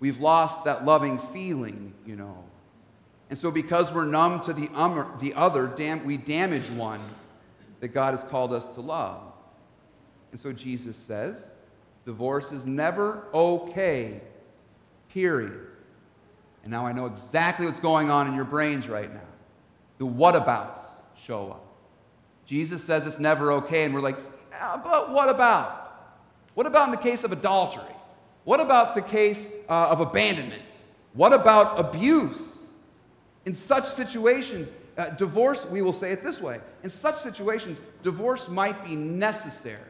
We've 0.00 0.18
lost 0.18 0.64
that 0.64 0.84
loving 0.84 1.18
feeling, 1.18 1.94
you 2.04 2.16
know. 2.16 2.44
And 3.30 3.38
so, 3.38 3.50
because 3.50 3.92
we're 3.92 4.04
numb 4.04 4.42
to 4.44 4.52
the, 4.52 4.68
um, 4.74 5.16
the 5.20 5.34
other, 5.34 5.66
dam- 5.66 6.04
we 6.04 6.16
damage 6.16 6.68
one 6.70 7.00
that 7.80 7.88
God 7.88 8.12
has 8.12 8.22
called 8.24 8.52
us 8.52 8.64
to 8.74 8.80
love. 8.80 9.20
And 10.32 10.40
so, 10.40 10.52
Jesus 10.52 10.96
says, 10.96 11.42
divorce 12.04 12.52
is 12.52 12.66
never 12.66 13.24
okay, 13.32 14.20
period. 15.12 15.66
And 16.62 16.70
now 16.70 16.86
I 16.86 16.92
know 16.92 17.06
exactly 17.06 17.66
what's 17.66 17.80
going 17.80 18.10
on 18.10 18.28
in 18.28 18.34
your 18.34 18.44
brains 18.44 18.88
right 18.88 19.12
now. 19.12 19.20
The 19.98 20.06
whatabouts 20.06 20.82
show 21.24 21.50
up. 21.50 21.66
Jesus 22.44 22.84
says 22.84 23.06
it's 23.06 23.18
never 23.18 23.52
okay, 23.52 23.84
and 23.84 23.94
we're 23.94 24.00
like, 24.00 24.18
yeah, 24.50 24.80
but 24.82 25.10
what 25.10 25.28
about? 25.28 25.82
What 26.54 26.66
about 26.66 26.86
in 26.86 26.90
the 26.92 27.00
case 27.00 27.24
of 27.24 27.32
adultery? 27.32 27.82
What 28.44 28.60
about 28.60 28.94
the 28.94 29.02
case 29.02 29.48
uh, 29.68 29.88
of 29.90 30.00
abandonment? 30.00 30.62
What 31.14 31.32
about 31.32 31.80
abuse? 31.80 32.40
In 33.44 33.54
such 33.54 33.86
situations, 33.88 34.70
uh, 34.96 35.10
divorce, 35.10 35.66
we 35.66 35.82
will 35.82 35.92
say 35.92 36.12
it 36.12 36.22
this 36.22 36.40
way 36.40 36.60
in 36.82 36.90
such 36.90 37.18
situations, 37.18 37.80
divorce 38.02 38.48
might 38.48 38.84
be 38.84 38.94
necessary. 38.94 39.80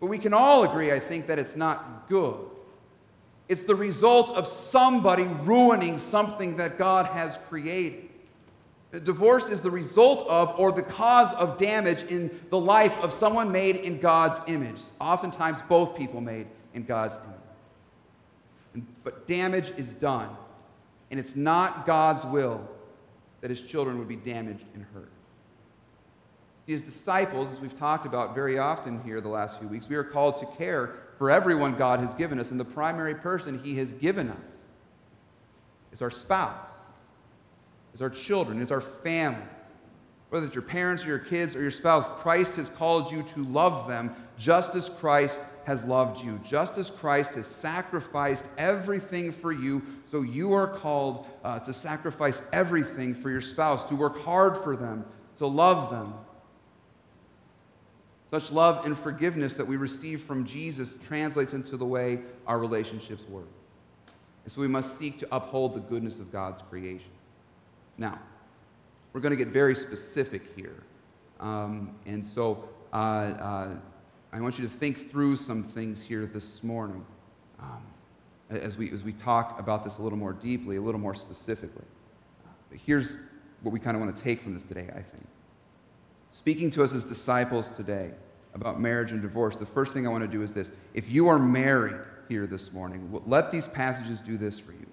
But 0.00 0.06
we 0.06 0.18
can 0.18 0.34
all 0.34 0.64
agree, 0.64 0.90
I 0.90 0.98
think, 0.98 1.28
that 1.28 1.38
it's 1.38 1.54
not 1.54 2.08
good. 2.08 2.34
It's 3.48 3.62
the 3.62 3.76
result 3.76 4.30
of 4.30 4.48
somebody 4.48 5.22
ruining 5.22 5.98
something 5.98 6.56
that 6.56 6.78
God 6.78 7.06
has 7.06 7.38
created. 7.48 8.08
Divorce 8.92 9.48
is 9.48 9.62
the 9.62 9.70
result 9.70 10.28
of 10.28 10.54
or 10.58 10.70
the 10.70 10.82
cause 10.82 11.32
of 11.34 11.56
damage 11.56 12.02
in 12.10 12.30
the 12.50 12.58
life 12.58 12.96
of 13.02 13.10
someone 13.10 13.50
made 13.50 13.76
in 13.76 13.98
God's 13.98 14.38
image. 14.46 14.80
Oftentimes, 15.00 15.58
both 15.66 15.96
people 15.96 16.20
made 16.20 16.46
in 16.74 16.84
God's 16.84 17.14
image. 18.74 18.86
But 19.02 19.26
damage 19.26 19.72
is 19.78 19.90
done, 19.90 20.28
and 21.10 21.18
it's 21.18 21.34
not 21.34 21.86
God's 21.86 22.24
will 22.26 22.68
that 23.40 23.48
his 23.48 23.62
children 23.62 23.98
would 23.98 24.08
be 24.08 24.16
damaged 24.16 24.64
and 24.74 24.84
hurt. 24.94 25.10
As 26.68 26.82
disciples, 26.82 27.50
as 27.52 27.60
we've 27.60 27.78
talked 27.78 28.06
about 28.06 28.34
very 28.34 28.58
often 28.58 29.02
here 29.04 29.20
the 29.20 29.28
last 29.28 29.58
few 29.58 29.68
weeks, 29.68 29.88
we 29.88 29.96
are 29.96 30.04
called 30.04 30.38
to 30.40 30.46
care 30.56 30.94
for 31.18 31.30
everyone 31.30 31.76
God 31.76 32.00
has 32.00 32.14
given 32.14 32.38
us, 32.38 32.50
and 32.50 32.60
the 32.60 32.64
primary 32.64 33.14
person 33.14 33.58
he 33.58 33.76
has 33.76 33.92
given 33.94 34.28
us 34.28 34.64
is 35.92 36.02
our 36.02 36.10
spouse 36.10 36.56
is 37.94 38.02
our 38.02 38.10
children, 38.10 38.60
is 38.60 38.70
our 38.70 38.80
family. 38.80 39.42
Whether 40.30 40.46
it's 40.46 40.54
your 40.54 40.62
parents 40.62 41.04
or 41.04 41.08
your 41.08 41.18
kids 41.18 41.54
or 41.54 41.60
your 41.60 41.70
spouse, 41.70 42.08
Christ 42.20 42.56
has 42.56 42.70
called 42.70 43.12
you 43.12 43.22
to 43.34 43.44
love 43.44 43.86
them 43.86 44.14
just 44.38 44.74
as 44.74 44.88
Christ 44.88 45.38
has 45.64 45.84
loved 45.84 46.24
you, 46.24 46.40
just 46.44 46.78
as 46.78 46.90
Christ 46.90 47.34
has 47.34 47.46
sacrificed 47.46 48.44
everything 48.58 49.30
for 49.30 49.52
you. 49.52 49.82
So 50.10 50.22
you 50.22 50.52
are 50.54 50.66
called 50.66 51.26
uh, 51.44 51.60
to 51.60 51.74
sacrifice 51.74 52.42
everything 52.52 53.14
for 53.14 53.30
your 53.30 53.42
spouse, 53.42 53.84
to 53.84 53.94
work 53.94 54.22
hard 54.22 54.56
for 54.56 54.74
them, 54.74 55.04
to 55.38 55.46
love 55.46 55.90
them. 55.90 56.14
Such 58.30 58.50
love 58.50 58.86
and 58.86 58.98
forgiveness 58.98 59.54
that 59.54 59.66
we 59.66 59.76
receive 59.76 60.22
from 60.22 60.46
Jesus 60.46 60.96
translates 61.06 61.52
into 61.52 61.76
the 61.76 61.84
way 61.84 62.20
our 62.46 62.58
relationships 62.58 63.22
work. 63.28 63.48
And 64.44 64.52
so 64.52 64.62
we 64.62 64.68
must 64.68 64.98
seek 64.98 65.18
to 65.18 65.28
uphold 65.30 65.74
the 65.74 65.80
goodness 65.80 66.18
of 66.18 66.32
God's 66.32 66.62
creation. 66.70 67.10
Now, 67.98 68.18
we're 69.12 69.20
going 69.20 69.36
to 69.36 69.44
get 69.44 69.48
very 69.48 69.74
specific 69.74 70.42
here. 70.56 70.82
Um, 71.40 71.94
and 72.06 72.26
so 72.26 72.68
uh, 72.92 72.96
uh, 72.96 73.68
I 74.32 74.40
want 74.40 74.58
you 74.58 74.64
to 74.64 74.70
think 74.70 75.10
through 75.10 75.36
some 75.36 75.62
things 75.62 76.00
here 76.00 76.24
this 76.26 76.62
morning 76.62 77.04
um, 77.60 77.82
as, 78.50 78.78
we, 78.78 78.90
as 78.92 79.02
we 79.02 79.12
talk 79.12 79.58
about 79.58 79.84
this 79.84 79.98
a 79.98 80.02
little 80.02 80.18
more 80.18 80.32
deeply, 80.32 80.76
a 80.76 80.80
little 80.80 81.00
more 81.00 81.14
specifically. 81.14 81.84
But 82.70 82.78
here's 82.78 83.16
what 83.62 83.72
we 83.72 83.78
kind 83.78 83.96
of 83.96 84.02
want 84.02 84.16
to 84.16 84.22
take 84.22 84.42
from 84.42 84.54
this 84.54 84.62
today, 84.62 84.88
I 84.90 85.02
think. 85.02 85.26
Speaking 86.30 86.70
to 86.72 86.82
us 86.82 86.94
as 86.94 87.04
disciples 87.04 87.68
today 87.68 88.10
about 88.54 88.80
marriage 88.80 89.12
and 89.12 89.20
divorce, 89.20 89.56
the 89.56 89.66
first 89.66 89.92
thing 89.92 90.06
I 90.06 90.10
want 90.10 90.22
to 90.22 90.28
do 90.28 90.42
is 90.42 90.50
this. 90.50 90.70
If 90.94 91.10
you 91.10 91.28
are 91.28 91.38
married 91.38 91.96
here 92.28 92.46
this 92.46 92.72
morning, 92.72 93.08
let 93.26 93.52
these 93.52 93.68
passages 93.68 94.20
do 94.20 94.38
this 94.38 94.58
for 94.58 94.72
you. 94.72 94.86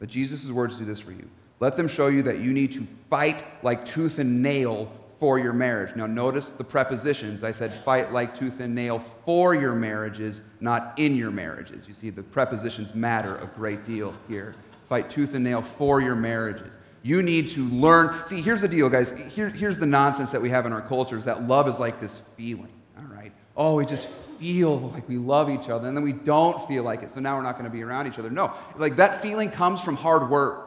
Let 0.00 0.10
Jesus' 0.10 0.48
words 0.50 0.78
do 0.78 0.84
this 0.84 1.00
for 1.00 1.12
you. 1.12 1.28
Let 1.64 1.78
them 1.78 1.88
show 1.88 2.08
you 2.08 2.22
that 2.24 2.40
you 2.40 2.52
need 2.52 2.72
to 2.72 2.86
fight 3.08 3.42
like 3.62 3.86
tooth 3.86 4.18
and 4.18 4.42
nail 4.42 4.92
for 5.18 5.38
your 5.38 5.54
marriage. 5.54 5.96
Now, 5.96 6.04
notice 6.04 6.50
the 6.50 6.62
prepositions. 6.62 7.42
I 7.42 7.52
said 7.52 7.72
fight 7.72 8.12
like 8.12 8.38
tooth 8.38 8.60
and 8.60 8.74
nail 8.74 9.02
for 9.24 9.54
your 9.54 9.74
marriages, 9.74 10.42
not 10.60 10.92
in 10.98 11.16
your 11.16 11.30
marriages. 11.30 11.88
You 11.88 11.94
see, 11.94 12.10
the 12.10 12.22
prepositions 12.22 12.94
matter 12.94 13.36
a 13.36 13.46
great 13.46 13.86
deal 13.86 14.14
here. 14.28 14.54
Fight 14.90 15.08
tooth 15.08 15.32
and 15.32 15.42
nail 15.42 15.62
for 15.62 16.02
your 16.02 16.14
marriages. 16.14 16.74
You 17.02 17.22
need 17.22 17.48
to 17.52 17.66
learn. 17.70 18.14
See, 18.26 18.42
here's 18.42 18.60
the 18.60 18.68
deal, 18.68 18.90
guys. 18.90 19.12
Here, 19.34 19.48
here's 19.48 19.78
the 19.78 19.86
nonsense 19.86 20.32
that 20.32 20.42
we 20.42 20.50
have 20.50 20.66
in 20.66 20.72
our 20.74 20.82
culture 20.82 21.16
is 21.16 21.24
that 21.24 21.48
love 21.48 21.66
is 21.66 21.78
like 21.78 21.98
this 21.98 22.20
feeling, 22.36 22.74
all 22.98 23.06
right? 23.06 23.32
Oh, 23.56 23.76
we 23.76 23.86
just 23.86 24.08
feel 24.38 24.80
like 24.90 25.08
we 25.08 25.16
love 25.16 25.48
each 25.48 25.70
other, 25.70 25.88
and 25.88 25.96
then 25.96 26.04
we 26.04 26.12
don't 26.12 26.68
feel 26.68 26.82
like 26.82 27.02
it, 27.02 27.10
so 27.10 27.20
now 27.20 27.38
we're 27.38 27.42
not 27.42 27.52
going 27.52 27.64
to 27.64 27.70
be 27.70 27.82
around 27.82 28.06
each 28.06 28.18
other. 28.18 28.28
No, 28.28 28.52
like 28.76 28.96
that 28.96 29.22
feeling 29.22 29.50
comes 29.50 29.80
from 29.80 29.96
hard 29.96 30.28
work. 30.28 30.63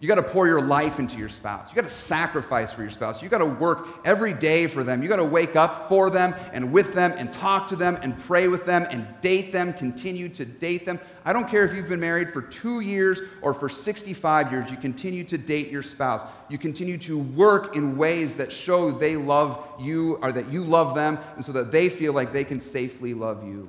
You 0.00 0.06
got 0.06 0.14
to 0.14 0.22
pour 0.22 0.46
your 0.46 0.60
life 0.60 1.00
into 1.00 1.16
your 1.16 1.28
spouse. 1.28 1.70
You 1.70 1.74
got 1.74 1.88
to 1.88 1.92
sacrifice 1.92 2.72
for 2.72 2.82
your 2.82 2.90
spouse. 2.90 3.20
You 3.20 3.28
got 3.28 3.38
to 3.38 3.46
work 3.46 3.88
every 4.04 4.32
day 4.32 4.68
for 4.68 4.84
them. 4.84 5.02
You 5.02 5.08
got 5.08 5.16
to 5.16 5.24
wake 5.24 5.56
up 5.56 5.88
for 5.88 6.08
them 6.08 6.36
and 6.52 6.70
with 6.70 6.94
them 6.94 7.14
and 7.16 7.32
talk 7.32 7.68
to 7.70 7.76
them 7.76 7.98
and 8.02 8.16
pray 8.16 8.46
with 8.46 8.64
them 8.64 8.86
and 8.90 9.04
date 9.20 9.50
them, 9.50 9.72
continue 9.72 10.28
to 10.28 10.44
date 10.44 10.86
them. 10.86 11.00
I 11.24 11.32
don't 11.32 11.48
care 11.48 11.64
if 11.64 11.74
you've 11.74 11.88
been 11.88 11.98
married 11.98 12.32
for 12.32 12.42
two 12.42 12.78
years 12.78 13.22
or 13.42 13.52
for 13.52 13.68
65 13.68 14.52
years, 14.52 14.70
you 14.70 14.76
continue 14.76 15.24
to 15.24 15.36
date 15.36 15.68
your 15.68 15.82
spouse. 15.82 16.22
You 16.48 16.58
continue 16.58 16.96
to 16.98 17.18
work 17.18 17.74
in 17.74 17.96
ways 17.96 18.36
that 18.36 18.52
show 18.52 18.92
they 18.92 19.16
love 19.16 19.66
you 19.80 20.20
or 20.22 20.30
that 20.30 20.48
you 20.48 20.62
love 20.62 20.94
them 20.94 21.18
and 21.34 21.44
so 21.44 21.50
that 21.50 21.72
they 21.72 21.88
feel 21.88 22.12
like 22.12 22.32
they 22.32 22.44
can 22.44 22.60
safely 22.60 23.14
love 23.14 23.42
you. 23.44 23.68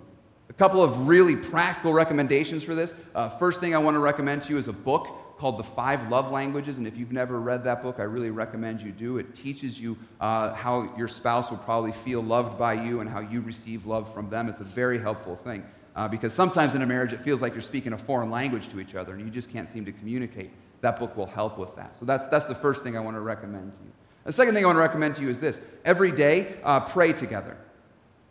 A 0.52 0.54
couple 0.54 0.84
of 0.84 1.08
really 1.08 1.36
practical 1.36 1.92
recommendations 1.92 2.62
for 2.62 2.76
this. 2.76 2.94
Uh, 3.16 3.30
first 3.30 3.60
thing 3.60 3.74
I 3.74 3.80
want 3.80 3.96
to 3.96 4.00
recommend 4.00 4.44
to 4.44 4.50
you 4.52 4.60
is 4.60 4.68
a 4.68 4.74
book 4.74 5.19
called 5.40 5.58
The 5.58 5.64
Five 5.64 6.10
Love 6.10 6.32
Languages. 6.32 6.78
And 6.78 6.86
if 6.86 6.98
you've 6.98 7.14
never 7.14 7.40
read 7.40 7.64
that 7.64 7.82
book, 7.82 7.96
I 8.00 8.04
really 8.04 8.30
recommend 8.30 8.82
you 8.82 8.92
do. 8.92 9.18
It 9.18 9.36
teaches 9.36 9.80
you 9.80 9.98
uh, 10.20 10.54
how 10.54 10.94
your 10.98 11.08
spouse 11.08 11.50
will 11.50 11.60
probably 11.60 11.94
feel 11.94 12.22
loved 12.22 12.60
by 12.60 12.74
you 12.74 13.00
and 13.00 13.10
how 13.10 13.22
you 13.22 13.40
receive 13.40 13.86
love 13.86 14.14
from 14.14 14.30
them. 14.30 14.50
It's 14.50 14.60
a 14.60 14.66
very 14.66 15.00
helpful 15.00 15.38
thing. 15.38 15.64
Uh, 15.96 16.08
because 16.08 16.34
sometimes 16.34 16.76
in 16.76 16.82
a 16.82 16.86
marriage 16.86 17.14
it 17.14 17.22
feels 17.22 17.42
like 17.42 17.54
you're 17.54 17.62
speaking 17.62 17.94
a 17.94 17.98
foreign 17.98 18.30
language 18.30 18.70
to 18.70 18.80
each 18.80 18.96
other 18.96 19.14
and 19.14 19.24
you 19.24 19.30
just 19.30 19.52
can't 19.52 19.70
seem 19.70 19.86
to 19.86 19.92
communicate. 19.94 20.52
That 20.82 21.00
book 21.00 21.16
will 21.16 21.26
help 21.26 21.58
with 21.58 21.76
that. 21.78 21.98
So 21.98 22.06
that's, 22.06 22.28
that's 22.28 22.46
the 22.46 22.56
first 22.56 22.84
thing 22.84 22.98
I 22.98 23.00
want 23.00 23.16
to 23.16 23.22
recommend 23.22 23.72
to 23.72 23.84
you. 23.86 23.92
The 24.26 24.34
second 24.34 24.54
thing 24.54 24.64
I 24.64 24.68
want 24.68 24.76
to 24.76 24.82
recommend 24.82 25.16
to 25.16 25.22
you 25.22 25.30
is 25.30 25.40
this 25.40 25.60
every 25.86 26.12
day, 26.12 26.58
uh, 26.64 26.82
pray 26.82 27.14
together. 27.14 27.58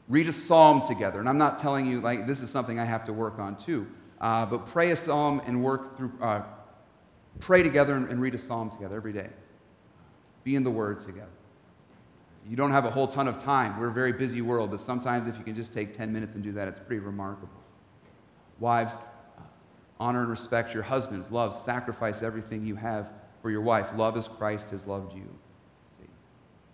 Read 0.09 0.29
a 0.29 0.33
psalm 0.33 0.87
together. 0.87 1.21
And 1.21 1.29
I'm 1.29 1.39
not 1.39 1.59
telling 1.59 1.87
you, 1.87 2.01
like, 2.01 2.27
this 2.27 2.41
is 2.41 2.51
something 2.51 2.79
I 2.79 2.85
have 2.85 3.05
to 3.07 3.13
work 3.13 3.39
on 3.39 3.57
too. 3.57 3.87
Uh, 4.21 4.47
but 4.47 4.67
pray 4.67 4.91
a 4.91 4.97
psalm 4.97 5.43
and 5.47 5.63
work 5.63 5.97
through, 5.97 6.13
uh, 6.21 6.43
Pray 7.41 7.63
together 7.63 7.95
and 7.95 8.21
read 8.21 8.35
a 8.35 8.39
psalm 8.39 8.71
together 8.71 8.97
every 8.97 9.13
day. 9.13 9.29
Be 10.45 10.57
in 10.57 10.65
the 10.65 10.71
Word 10.71 11.01
together. 11.01 11.29
You 12.49 12.57
don't 12.57 12.71
have 12.71 12.85
a 12.85 12.91
whole 12.91 13.07
ton 13.07 13.29
of 13.29 13.43
time. 13.43 13.79
We're 13.79 13.89
a 13.89 13.93
very 13.93 14.13
busy 14.13 14.41
world, 14.41 14.71
but 14.71 14.81
sometimes 14.81 15.27
if 15.27 15.37
you 15.37 15.45
can 15.45 15.55
just 15.55 15.75
take 15.75 15.97
10 15.97 16.13
minutes 16.13 16.35
and 16.35 16.43
do 16.43 16.53
that, 16.53 16.67
it's 16.67 16.79
pretty 16.79 17.01
remarkable. 17.01 17.51
Wives, 18.59 18.95
honor 20.01 20.21
and 20.21 20.31
respect 20.31 20.73
your 20.73 20.83
husbands. 20.83 21.31
Love, 21.31 21.55
sacrifice 21.55 22.23
everything 22.23 22.65
you 22.65 22.75
have 22.77 23.09
for 23.43 23.51
your 23.51 23.61
wife. 23.61 23.91
Love 23.97 24.17
as 24.17 24.29
Christ 24.29 24.71
has 24.71 24.87
loved 24.87 25.15
you. 25.15 25.29
See? 26.01 26.09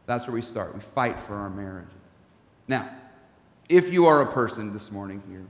That's 0.06 0.26
where 0.26 0.34
we 0.34 0.42
start. 0.42 0.74
We 0.74 0.80
fight 0.80 1.18
for 1.20 1.34
our 1.34 1.50
marriage. 1.50 1.90
Now, 2.68 2.90
if 3.68 3.92
you 3.92 4.06
are 4.06 4.22
a 4.22 4.32
person 4.32 4.72
this 4.72 4.90
morning 4.90 5.22
here 5.28 5.46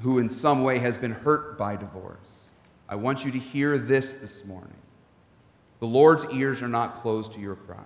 who 0.00 0.18
in 0.18 0.30
some 0.30 0.62
way 0.62 0.78
has 0.78 0.96
been 0.96 1.12
hurt 1.12 1.58
by 1.58 1.76
divorce, 1.76 2.45
I 2.88 2.94
want 2.94 3.24
you 3.24 3.32
to 3.32 3.38
hear 3.38 3.78
this 3.78 4.14
this 4.14 4.44
morning. 4.44 4.76
The 5.80 5.86
Lord's 5.86 6.24
ears 6.32 6.62
are 6.62 6.68
not 6.68 7.02
closed 7.02 7.32
to 7.34 7.40
your 7.40 7.56
cries. 7.56 7.80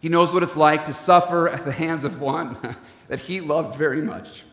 He 0.00 0.08
knows 0.08 0.32
what 0.32 0.42
it's 0.42 0.56
like 0.56 0.84
to 0.84 0.92
suffer 0.92 1.48
at 1.48 1.64
the 1.64 1.72
hands 1.72 2.04
of 2.04 2.20
one 2.20 2.56
that 3.08 3.20
he 3.20 3.40
loved 3.40 3.76
very 3.78 4.02
much. 4.02 4.44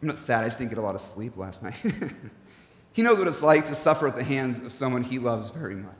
I'm 0.00 0.08
not 0.08 0.18
sad, 0.18 0.44
I 0.44 0.48
just 0.48 0.58
didn't 0.58 0.70
get 0.70 0.78
a 0.78 0.82
lot 0.82 0.94
of 0.94 1.00
sleep 1.00 1.36
last 1.36 1.60
night. 1.62 1.74
he 2.92 3.02
knows 3.02 3.18
what 3.18 3.26
it's 3.26 3.42
like 3.42 3.64
to 3.64 3.74
suffer 3.74 4.06
at 4.06 4.14
the 4.14 4.22
hands 4.22 4.60
of 4.60 4.70
someone 4.70 5.02
he 5.02 5.18
loves 5.18 5.50
very 5.50 5.74
much. 5.74 5.92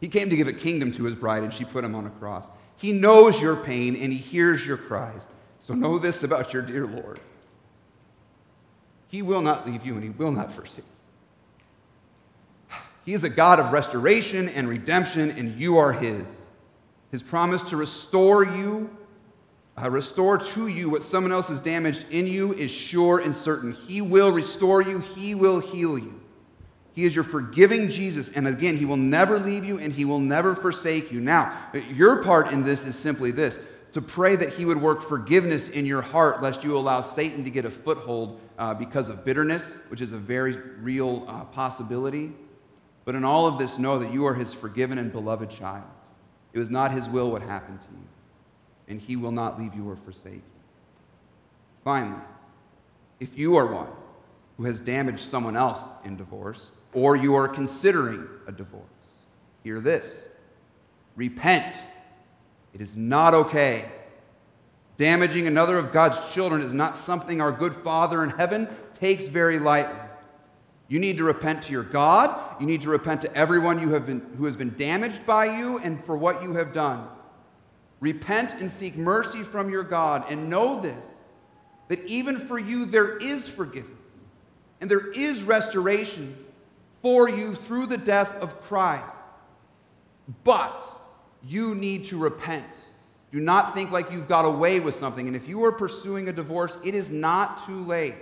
He 0.00 0.08
came 0.08 0.30
to 0.30 0.36
give 0.36 0.48
a 0.48 0.52
kingdom 0.54 0.90
to 0.92 1.04
his 1.04 1.14
bride, 1.14 1.42
and 1.42 1.52
she 1.52 1.66
put 1.66 1.84
him 1.84 1.94
on 1.94 2.06
a 2.06 2.10
cross. 2.10 2.46
He 2.80 2.92
knows 2.92 3.40
your 3.42 3.56
pain 3.56 3.94
and 3.94 4.10
He 4.10 4.18
hears 4.18 4.66
your 4.66 4.78
cries. 4.78 5.20
So 5.62 5.74
know 5.74 5.98
this 5.98 6.22
about 6.22 6.52
your 6.52 6.62
dear 6.62 6.86
Lord 6.86 7.20
He 9.08 9.22
will 9.22 9.42
not 9.42 9.66
leave 9.66 9.84
you 9.84 9.94
and 9.94 10.02
He 10.02 10.10
will 10.10 10.32
not 10.32 10.52
forsake 10.52 10.84
you. 10.84 12.76
He 13.04 13.14
is 13.14 13.24
a 13.24 13.30
God 13.30 13.58
of 13.58 13.72
restoration 13.72 14.48
and 14.50 14.68
redemption, 14.68 15.30
and 15.30 15.58
you 15.58 15.78
are 15.78 15.92
His. 15.92 16.36
His 17.10 17.22
promise 17.22 17.62
to 17.64 17.76
restore 17.76 18.44
you, 18.44 18.96
uh, 19.80 19.90
restore 19.90 20.38
to 20.38 20.68
you 20.68 20.90
what 20.90 21.02
someone 21.02 21.32
else 21.32 21.48
has 21.48 21.60
damaged 21.60 22.06
in 22.10 22.26
you 22.26 22.52
is 22.52 22.70
sure 22.70 23.18
and 23.18 23.34
certain. 23.34 23.72
He 23.72 24.00
will 24.00 24.30
restore 24.30 24.82
you, 24.82 25.00
He 25.00 25.34
will 25.34 25.60
heal 25.60 25.98
you. 25.98 26.20
He 26.92 27.04
is 27.04 27.14
your 27.14 27.24
forgiving 27.24 27.88
Jesus. 27.88 28.30
And 28.30 28.46
again, 28.46 28.76
He 28.76 28.84
will 28.84 28.96
never 28.96 29.38
leave 29.38 29.64
you 29.64 29.78
and 29.78 29.92
He 29.92 30.04
will 30.04 30.18
never 30.18 30.54
forsake 30.54 31.10
you. 31.10 31.20
Now, 31.20 31.56
your 31.90 32.22
part 32.22 32.52
in 32.52 32.62
this 32.62 32.84
is 32.84 32.96
simply 32.96 33.30
this 33.30 33.58
to 33.92 34.00
pray 34.00 34.36
that 34.36 34.50
He 34.50 34.64
would 34.64 34.80
work 34.80 35.02
forgiveness 35.02 35.68
in 35.68 35.84
your 35.84 36.02
heart, 36.02 36.42
lest 36.42 36.62
you 36.62 36.76
allow 36.76 37.02
Satan 37.02 37.44
to 37.44 37.50
get 37.50 37.64
a 37.64 37.70
foothold 37.70 38.40
uh, 38.58 38.74
because 38.74 39.08
of 39.08 39.24
bitterness, 39.24 39.78
which 39.88 40.00
is 40.00 40.12
a 40.12 40.18
very 40.18 40.56
real 40.80 41.24
uh, 41.28 41.44
possibility. 41.44 42.32
But 43.04 43.14
in 43.14 43.24
all 43.24 43.46
of 43.46 43.58
this, 43.58 43.78
know 43.78 43.98
that 43.98 44.12
you 44.12 44.26
are 44.26 44.34
His 44.34 44.54
forgiven 44.54 44.98
and 44.98 45.10
beloved 45.10 45.50
child. 45.50 45.84
It 46.52 46.58
was 46.58 46.70
not 46.70 46.92
His 46.92 47.08
will 47.08 47.30
what 47.30 47.42
happened 47.42 47.80
to 47.80 47.88
you, 47.92 48.04
and 48.88 49.00
He 49.00 49.16
will 49.16 49.32
not 49.32 49.58
leave 49.58 49.74
you 49.74 49.88
or 49.88 49.96
forsake 49.96 50.34
you. 50.34 50.42
Finally, 51.84 52.20
if 53.18 53.36
you 53.36 53.56
are 53.56 53.66
one 53.66 53.88
who 54.56 54.64
has 54.64 54.78
damaged 54.78 55.20
someone 55.20 55.56
else 55.56 55.82
in 56.04 56.16
divorce, 56.16 56.70
or 56.92 57.16
you 57.16 57.34
are 57.34 57.48
considering 57.48 58.26
a 58.46 58.52
divorce, 58.52 58.84
hear 59.64 59.80
this 59.80 60.26
repent. 61.16 61.74
It 62.72 62.80
is 62.80 62.96
not 62.96 63.34
okay. 63.34 63.90
Damaging 64.96 65.46
another 65.46 65.78
of 65.78 65.92
God's 65.92 66.18
children 66.32 66.60
is 66.60 66.74
not 66.74 66.96
something 66.96 67.40
our 67.40 67.52
good 67.52 67.74
Father 67.74 68.22
in 68.22 68.30
heaven 68.30 68.68
takes 68.98 69.26
very 69.26 69.58
lightly. 69.58 69.98
You 70.88 70.98
need 70.98 71.16
to 71.18 71.24
repent 71.24 71.62
to 71.64 71.72
your 71.72 71.84
God. 71.84 72.60
You 72.60 72.66
need 72.66 72.82
to 72.82 72.90
repent 72.90 73.20
to 73.22 73.34
everyone 73.34 73.80
you 73.80 73.90
have 73.90 74.06
been, 74.06 74.20
who 74.36 74.44
has 74.44 74.56
been 74.56 74.74
damaged 74.76 75.24
by 75.24 75.56
you 75.58 75.78
and 75.78 76.04
for 76.04 76.16
what 76.16 76.42
you 76.42 76.52
have 76.54 76.72
done. 76.72 77.06
Repent 78.00 78.60
and 78.60 78.70
seek 78.70 78.96
mercy 78.96 79.42
from 79.42 79.70
your 79.70 79.84
God, 79.84 80.24
and 80.30 80.48
know 80.50 80.80
this 80.80 81.06
that 81.88 82.04
even 82.06 82.38
for 82.38 82.58
you 82.58 82.84
there 82.86 83.18
is 83.18 83.48
forgiveness 83.48 83.98
and 84.80 84.90
there 84.90 85.10
is 85.12 85.42
restoration 85.42 86.36
for 87.02 87.28
you 87.28 87.54
through 87.54 87.86
the 87.86 87.96
death 87.96 88.32
of 88.36 88.62
Christ. 88.62 89.16
But 90.44 90.80
you 91.46 91.74
need 91.74 92.04
to 92.06 92.18
repent. 92.18 92.64
Do 93.32 93.40
not 93.40 93.74
think 93.74 93.90
like 93.90 94.10
you've 94.10 94.28
got 94.28 94.44
away 94.44 94.80
with 94.80 94.94
something. 94.96 95.26
And 95.26 95.36
if 95.36 95.48
you 95.48 95.64
are 95.64 95.72
pursuing 95.72 96.28
a 96.28 96.32
divorce, 96.32 96.76
it 96.84 96.94
is 96.94 97.10
not 97.10 97.66
too 97.66 97.84
late. 97.84 98.14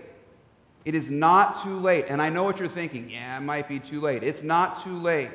It 0.84 0.94
is 0.94 1.10
not 1.10 1.62
too 1.62 1.78
late. 1.78 2.06
And 2.08 2.20
I 2.20 2.28
know 2.28 2.44
what 2.44 2.58
you're 2.58 2.68
thinking. 2.68 3.10
Yeah, 3.10 3.38
it 3.38 3.40
might 3.40 3.68
be 3.68 3.78
too 3.78 4.00
late. 4.00 4.22
It's 4.22 4.42
not 4.42 4.82
too 4.84 4.98
late. 4.98 5.30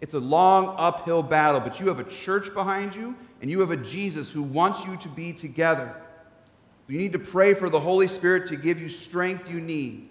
It's 0.00 0.14
a 0.14 0.18
long 0.18 0.74
uphill 0.78 1.22
battle, 1.22 1.60
but 1.60 1.80
you 1.80 1.88
have 1.88 2.00
a 2.00 2.04
church 2.04 2.52
behind 2.52 2.94
you, 2.94 3.14
and 3.40 3.50
you 3.50 3.60
have 3.60 3.70
a 3.70 3.76
Jesus 3.76 4.30
who 4.30 4.42
wants 4.42 4.84
you 4.84 4.96
to 4.98 5.08
be 5.08 5.32
together. 5.32 5.94
You 6.86 6.98
need 6.98 7.12
to 7.14 7.18
pray 7.18 7.54
for 7.54 7.70
the 7.70 7.80
Holy 7.80 8.06
Spirit 8.06 8.46
to 8.48 8.56
give 8.56 8.78
you 8.78 8.88
strength 8.88 9.50
you 9.50 9.60
need 9.60 10.10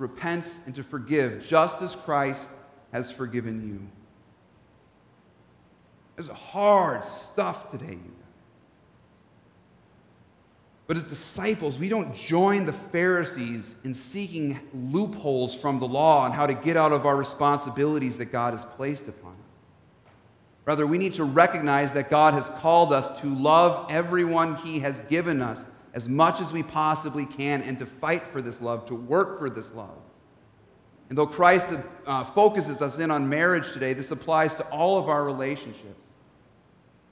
repent 0.00 0.46
and 0.64 0.74
to 0.74 0.82
forgive, 0.82 1.46
just 1.46 1.82
as 1.82 1.94
Christ 1.94 2.48
has 2.92 3.12
forgiven 3.12 3.68
you. 3.68 3.99
It's 6.20 6.28
hard 6.28 7.02
stuff 7.02 7.70
today, 7.70 7.86
you 7.86 7.92
guys. 7.92 8.04
But 10.86 10.98
as 10.98 11.04
disciples, 11.04 11.78
we 11.78 11.88
don't 11.88 12.14
join 12.14 12.66
the 12.66 12.74
Pharisees 12.74 13.74
in 13.84 13.94
seeking 13.94 14.60
loopholes 14.74 15.54
from 15.54 15.78
the 15.78 15.88
law 15.88 16.26
and 16.26 16.34
how 16.34 16.46
to 16.46 16.52
get 16.52 16.76
out 16.76 16.92
of 16.92 17.06
our 17.06 17.16
responsibilities 17.16 18.18
that 18.18 18.26
God 18.26 18.52
has 18.52 18.66
placed 18.66 19.08
upon 19.08 19.32
us. 19.32 19.70
Rather, 20.66 20.86
we 20.86 20.98
need 20.98 21.14
to 21.14 21.24
recognize 21.24 21.94
that 21.94 22.10
God 22.10 22.34
has 22.34 22.50
called 22.60 22.92
us 22.92 23.18
to 23.20 23.34
love 23.34 23.90
everyone 23.90 24.56
He 24.56 24.80
has 24.80 24.98
given 25.08 25.40
us 25.40 25.64
as 25.94 26.06
much 26.06 26.42
as 26.42 26.52
we 26.52 26.62
possibly 26.62 27.24
can 27.24 27.62
and 27.62 27.78
to 27.78 27.86
fight 27.86 28.24
for 28.24 28.42
this 28.42 28.60
love, 28.60 28.84
to 28.86 28.94
work 28.94 29.38
for 29.38 29.48
this 29.48 29.72
love. 29.72 29.96
And 31.08 31.16
though 31.16 31.26
Christ 31.26 31.68
uh, 32.06 32.24
focuses 32.24 32.82
us 32.82 32.98
in 32.98 33.10
on 33.10 33.26
marriage 33.26 33.72
today, 33.72 33.94
this 33.94 34.10
applies 34.10 34.54
to 34.56 34.66
all 34.66 34.98
of 34.98 35.08
our 35.08 35.24
relationships. 35.24 36.09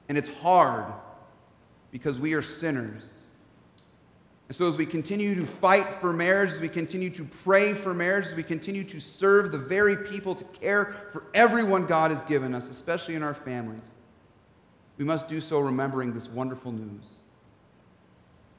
And 0.08 0.16
it's 0.16 0.28
hard 0.28 0.86
because 1.90 2.18
we 2.18 2.34
are 2.34 2.42
sinners. 2.42 3.02
And 4.48 4.56
so, 4.56 4.66
as 4.66 4.78
we 4.78 4.86
continue 4.86 5.34
to 5.34 5.44
fight 5.44 5.86
for 6.00 6.12
marriage, 6.12 6.52
as 6.52 6.60
we 6.60 6.70
continue 6.70 7.10
to 7.10 7.24
pray 7.24 7.74
for 7.74 7.92
marriage, 7.92 8.28
as 8.28 8.34
we 8.34 8.42
continue 8.42 8.82
to 8.84 8.98
serve 8.98 9.52
the 9.52 9.58
very 9.58 9.94
people, 9.94 10.34
to 10.34 10.44
care 10.44 10.96
for 11.12 11.24
everyone 11.34 11.86
God 11.86 12.10
has 12.10 12.24
given 12.24 12.54
us, 12.54 12.70
especially 12.70 13.14
in 13.14 13.22
our 13.22 13.34
families, 13.34 13.84
we 14.96 15.04
must 15.04 15.28
do 15.28 15.40
so 15.40 15.60
remembering 15.60 16.14
this 16.14 16.28
wonderful 16.28 16.72
news 16.72 17.04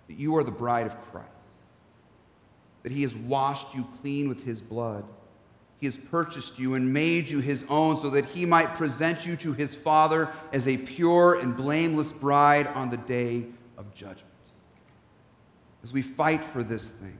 that 0.07 0.17
you 0.17 0.35
are 0.37 0.43
the 0.43 0.51
bride 0.51 0.85
of 0.85 0.99
Christ, 1.11 1.27
that 2.83 2.91
He 2.91 3.01
has 3.01 3.15
washed 3.15 3.73
you 3.73 3.87
clean 4.01 4.29
with 4.29 4.43
His 4.43 4.61
blood. 4.61 5.05
He 5.79 5.85
has 5.85 5.97
purchased 5.97 6.59
you 6.59 6.73
and 6.73 6.91
made 6.91 7.29
you 7.29 7.39
His 7.39 7.63
own 7.69 7.97
so 7.97 8.09
that 8.09 8.25
He 8.25 8.45
might 8.45 8.67
present 8.75 9.25
you 9.25 9.35
to 9.37 9.53
His 9.53 9.73
Father 9.73 10.29
as 10.51 10.67
a 10.67 10.77
pure 10.77 11.39
and 11.39 11.55
blameless 11.55 12.11
bride 12.11 12.67
on 12.67 12.89
the 12.89 12.97
day 12.97 13.45
of 13.77 13.93
judgment. 13.93 14.25
As 15.83 15.93
we 15.93 16.01
fight 16.01 16.43
for 16.43 16.63
this 16.63 16.89
thing, 16.89 17.17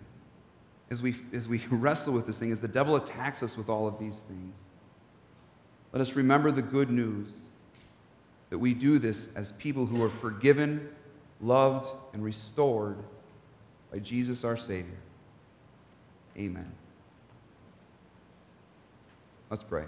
as 0.92 1.02
we, 1.02 1.16
as 1.32 1.48
we 1.48 1.60
wrestle 1.72 2.14
with 2.14 2.28
this 2.28 2.38
thing, 2.38 2.52
as 2.52 2.60
the 2.60 2.68
devil 2.68 2.96
attacks 2.96 3.42
us 3.42 3.56
with 3.56 3.70
all 3.70 3.88
of 3.88 3.98
these 4.00 4.20
things, 4.28 4.56
let 5.94 6.02
us 6.02 6.16
remember 6.16 6.52
the 6.52 6.62
good 6.62 6.90
news 6.90 7.34
that 8.50 8.58
we 8.58 8.74
do 8.74 9.00
this 9.00 9.30
as 9.36 9.54
people 9.54 9.86
who 9.86 10.04
are 10.04 10.10
forgiven 10.10 10.90
loved, 11.42 11.90
and 12.14 12.24
restored 12.24 12.98
by 13.92 14.00
Jesus 14.00 14.44
our 14.44 14.58
Savior. 14.58 14.98
Amen. 16.38 16.72
Let's 19.50 19.64
pray. 19.64 19.86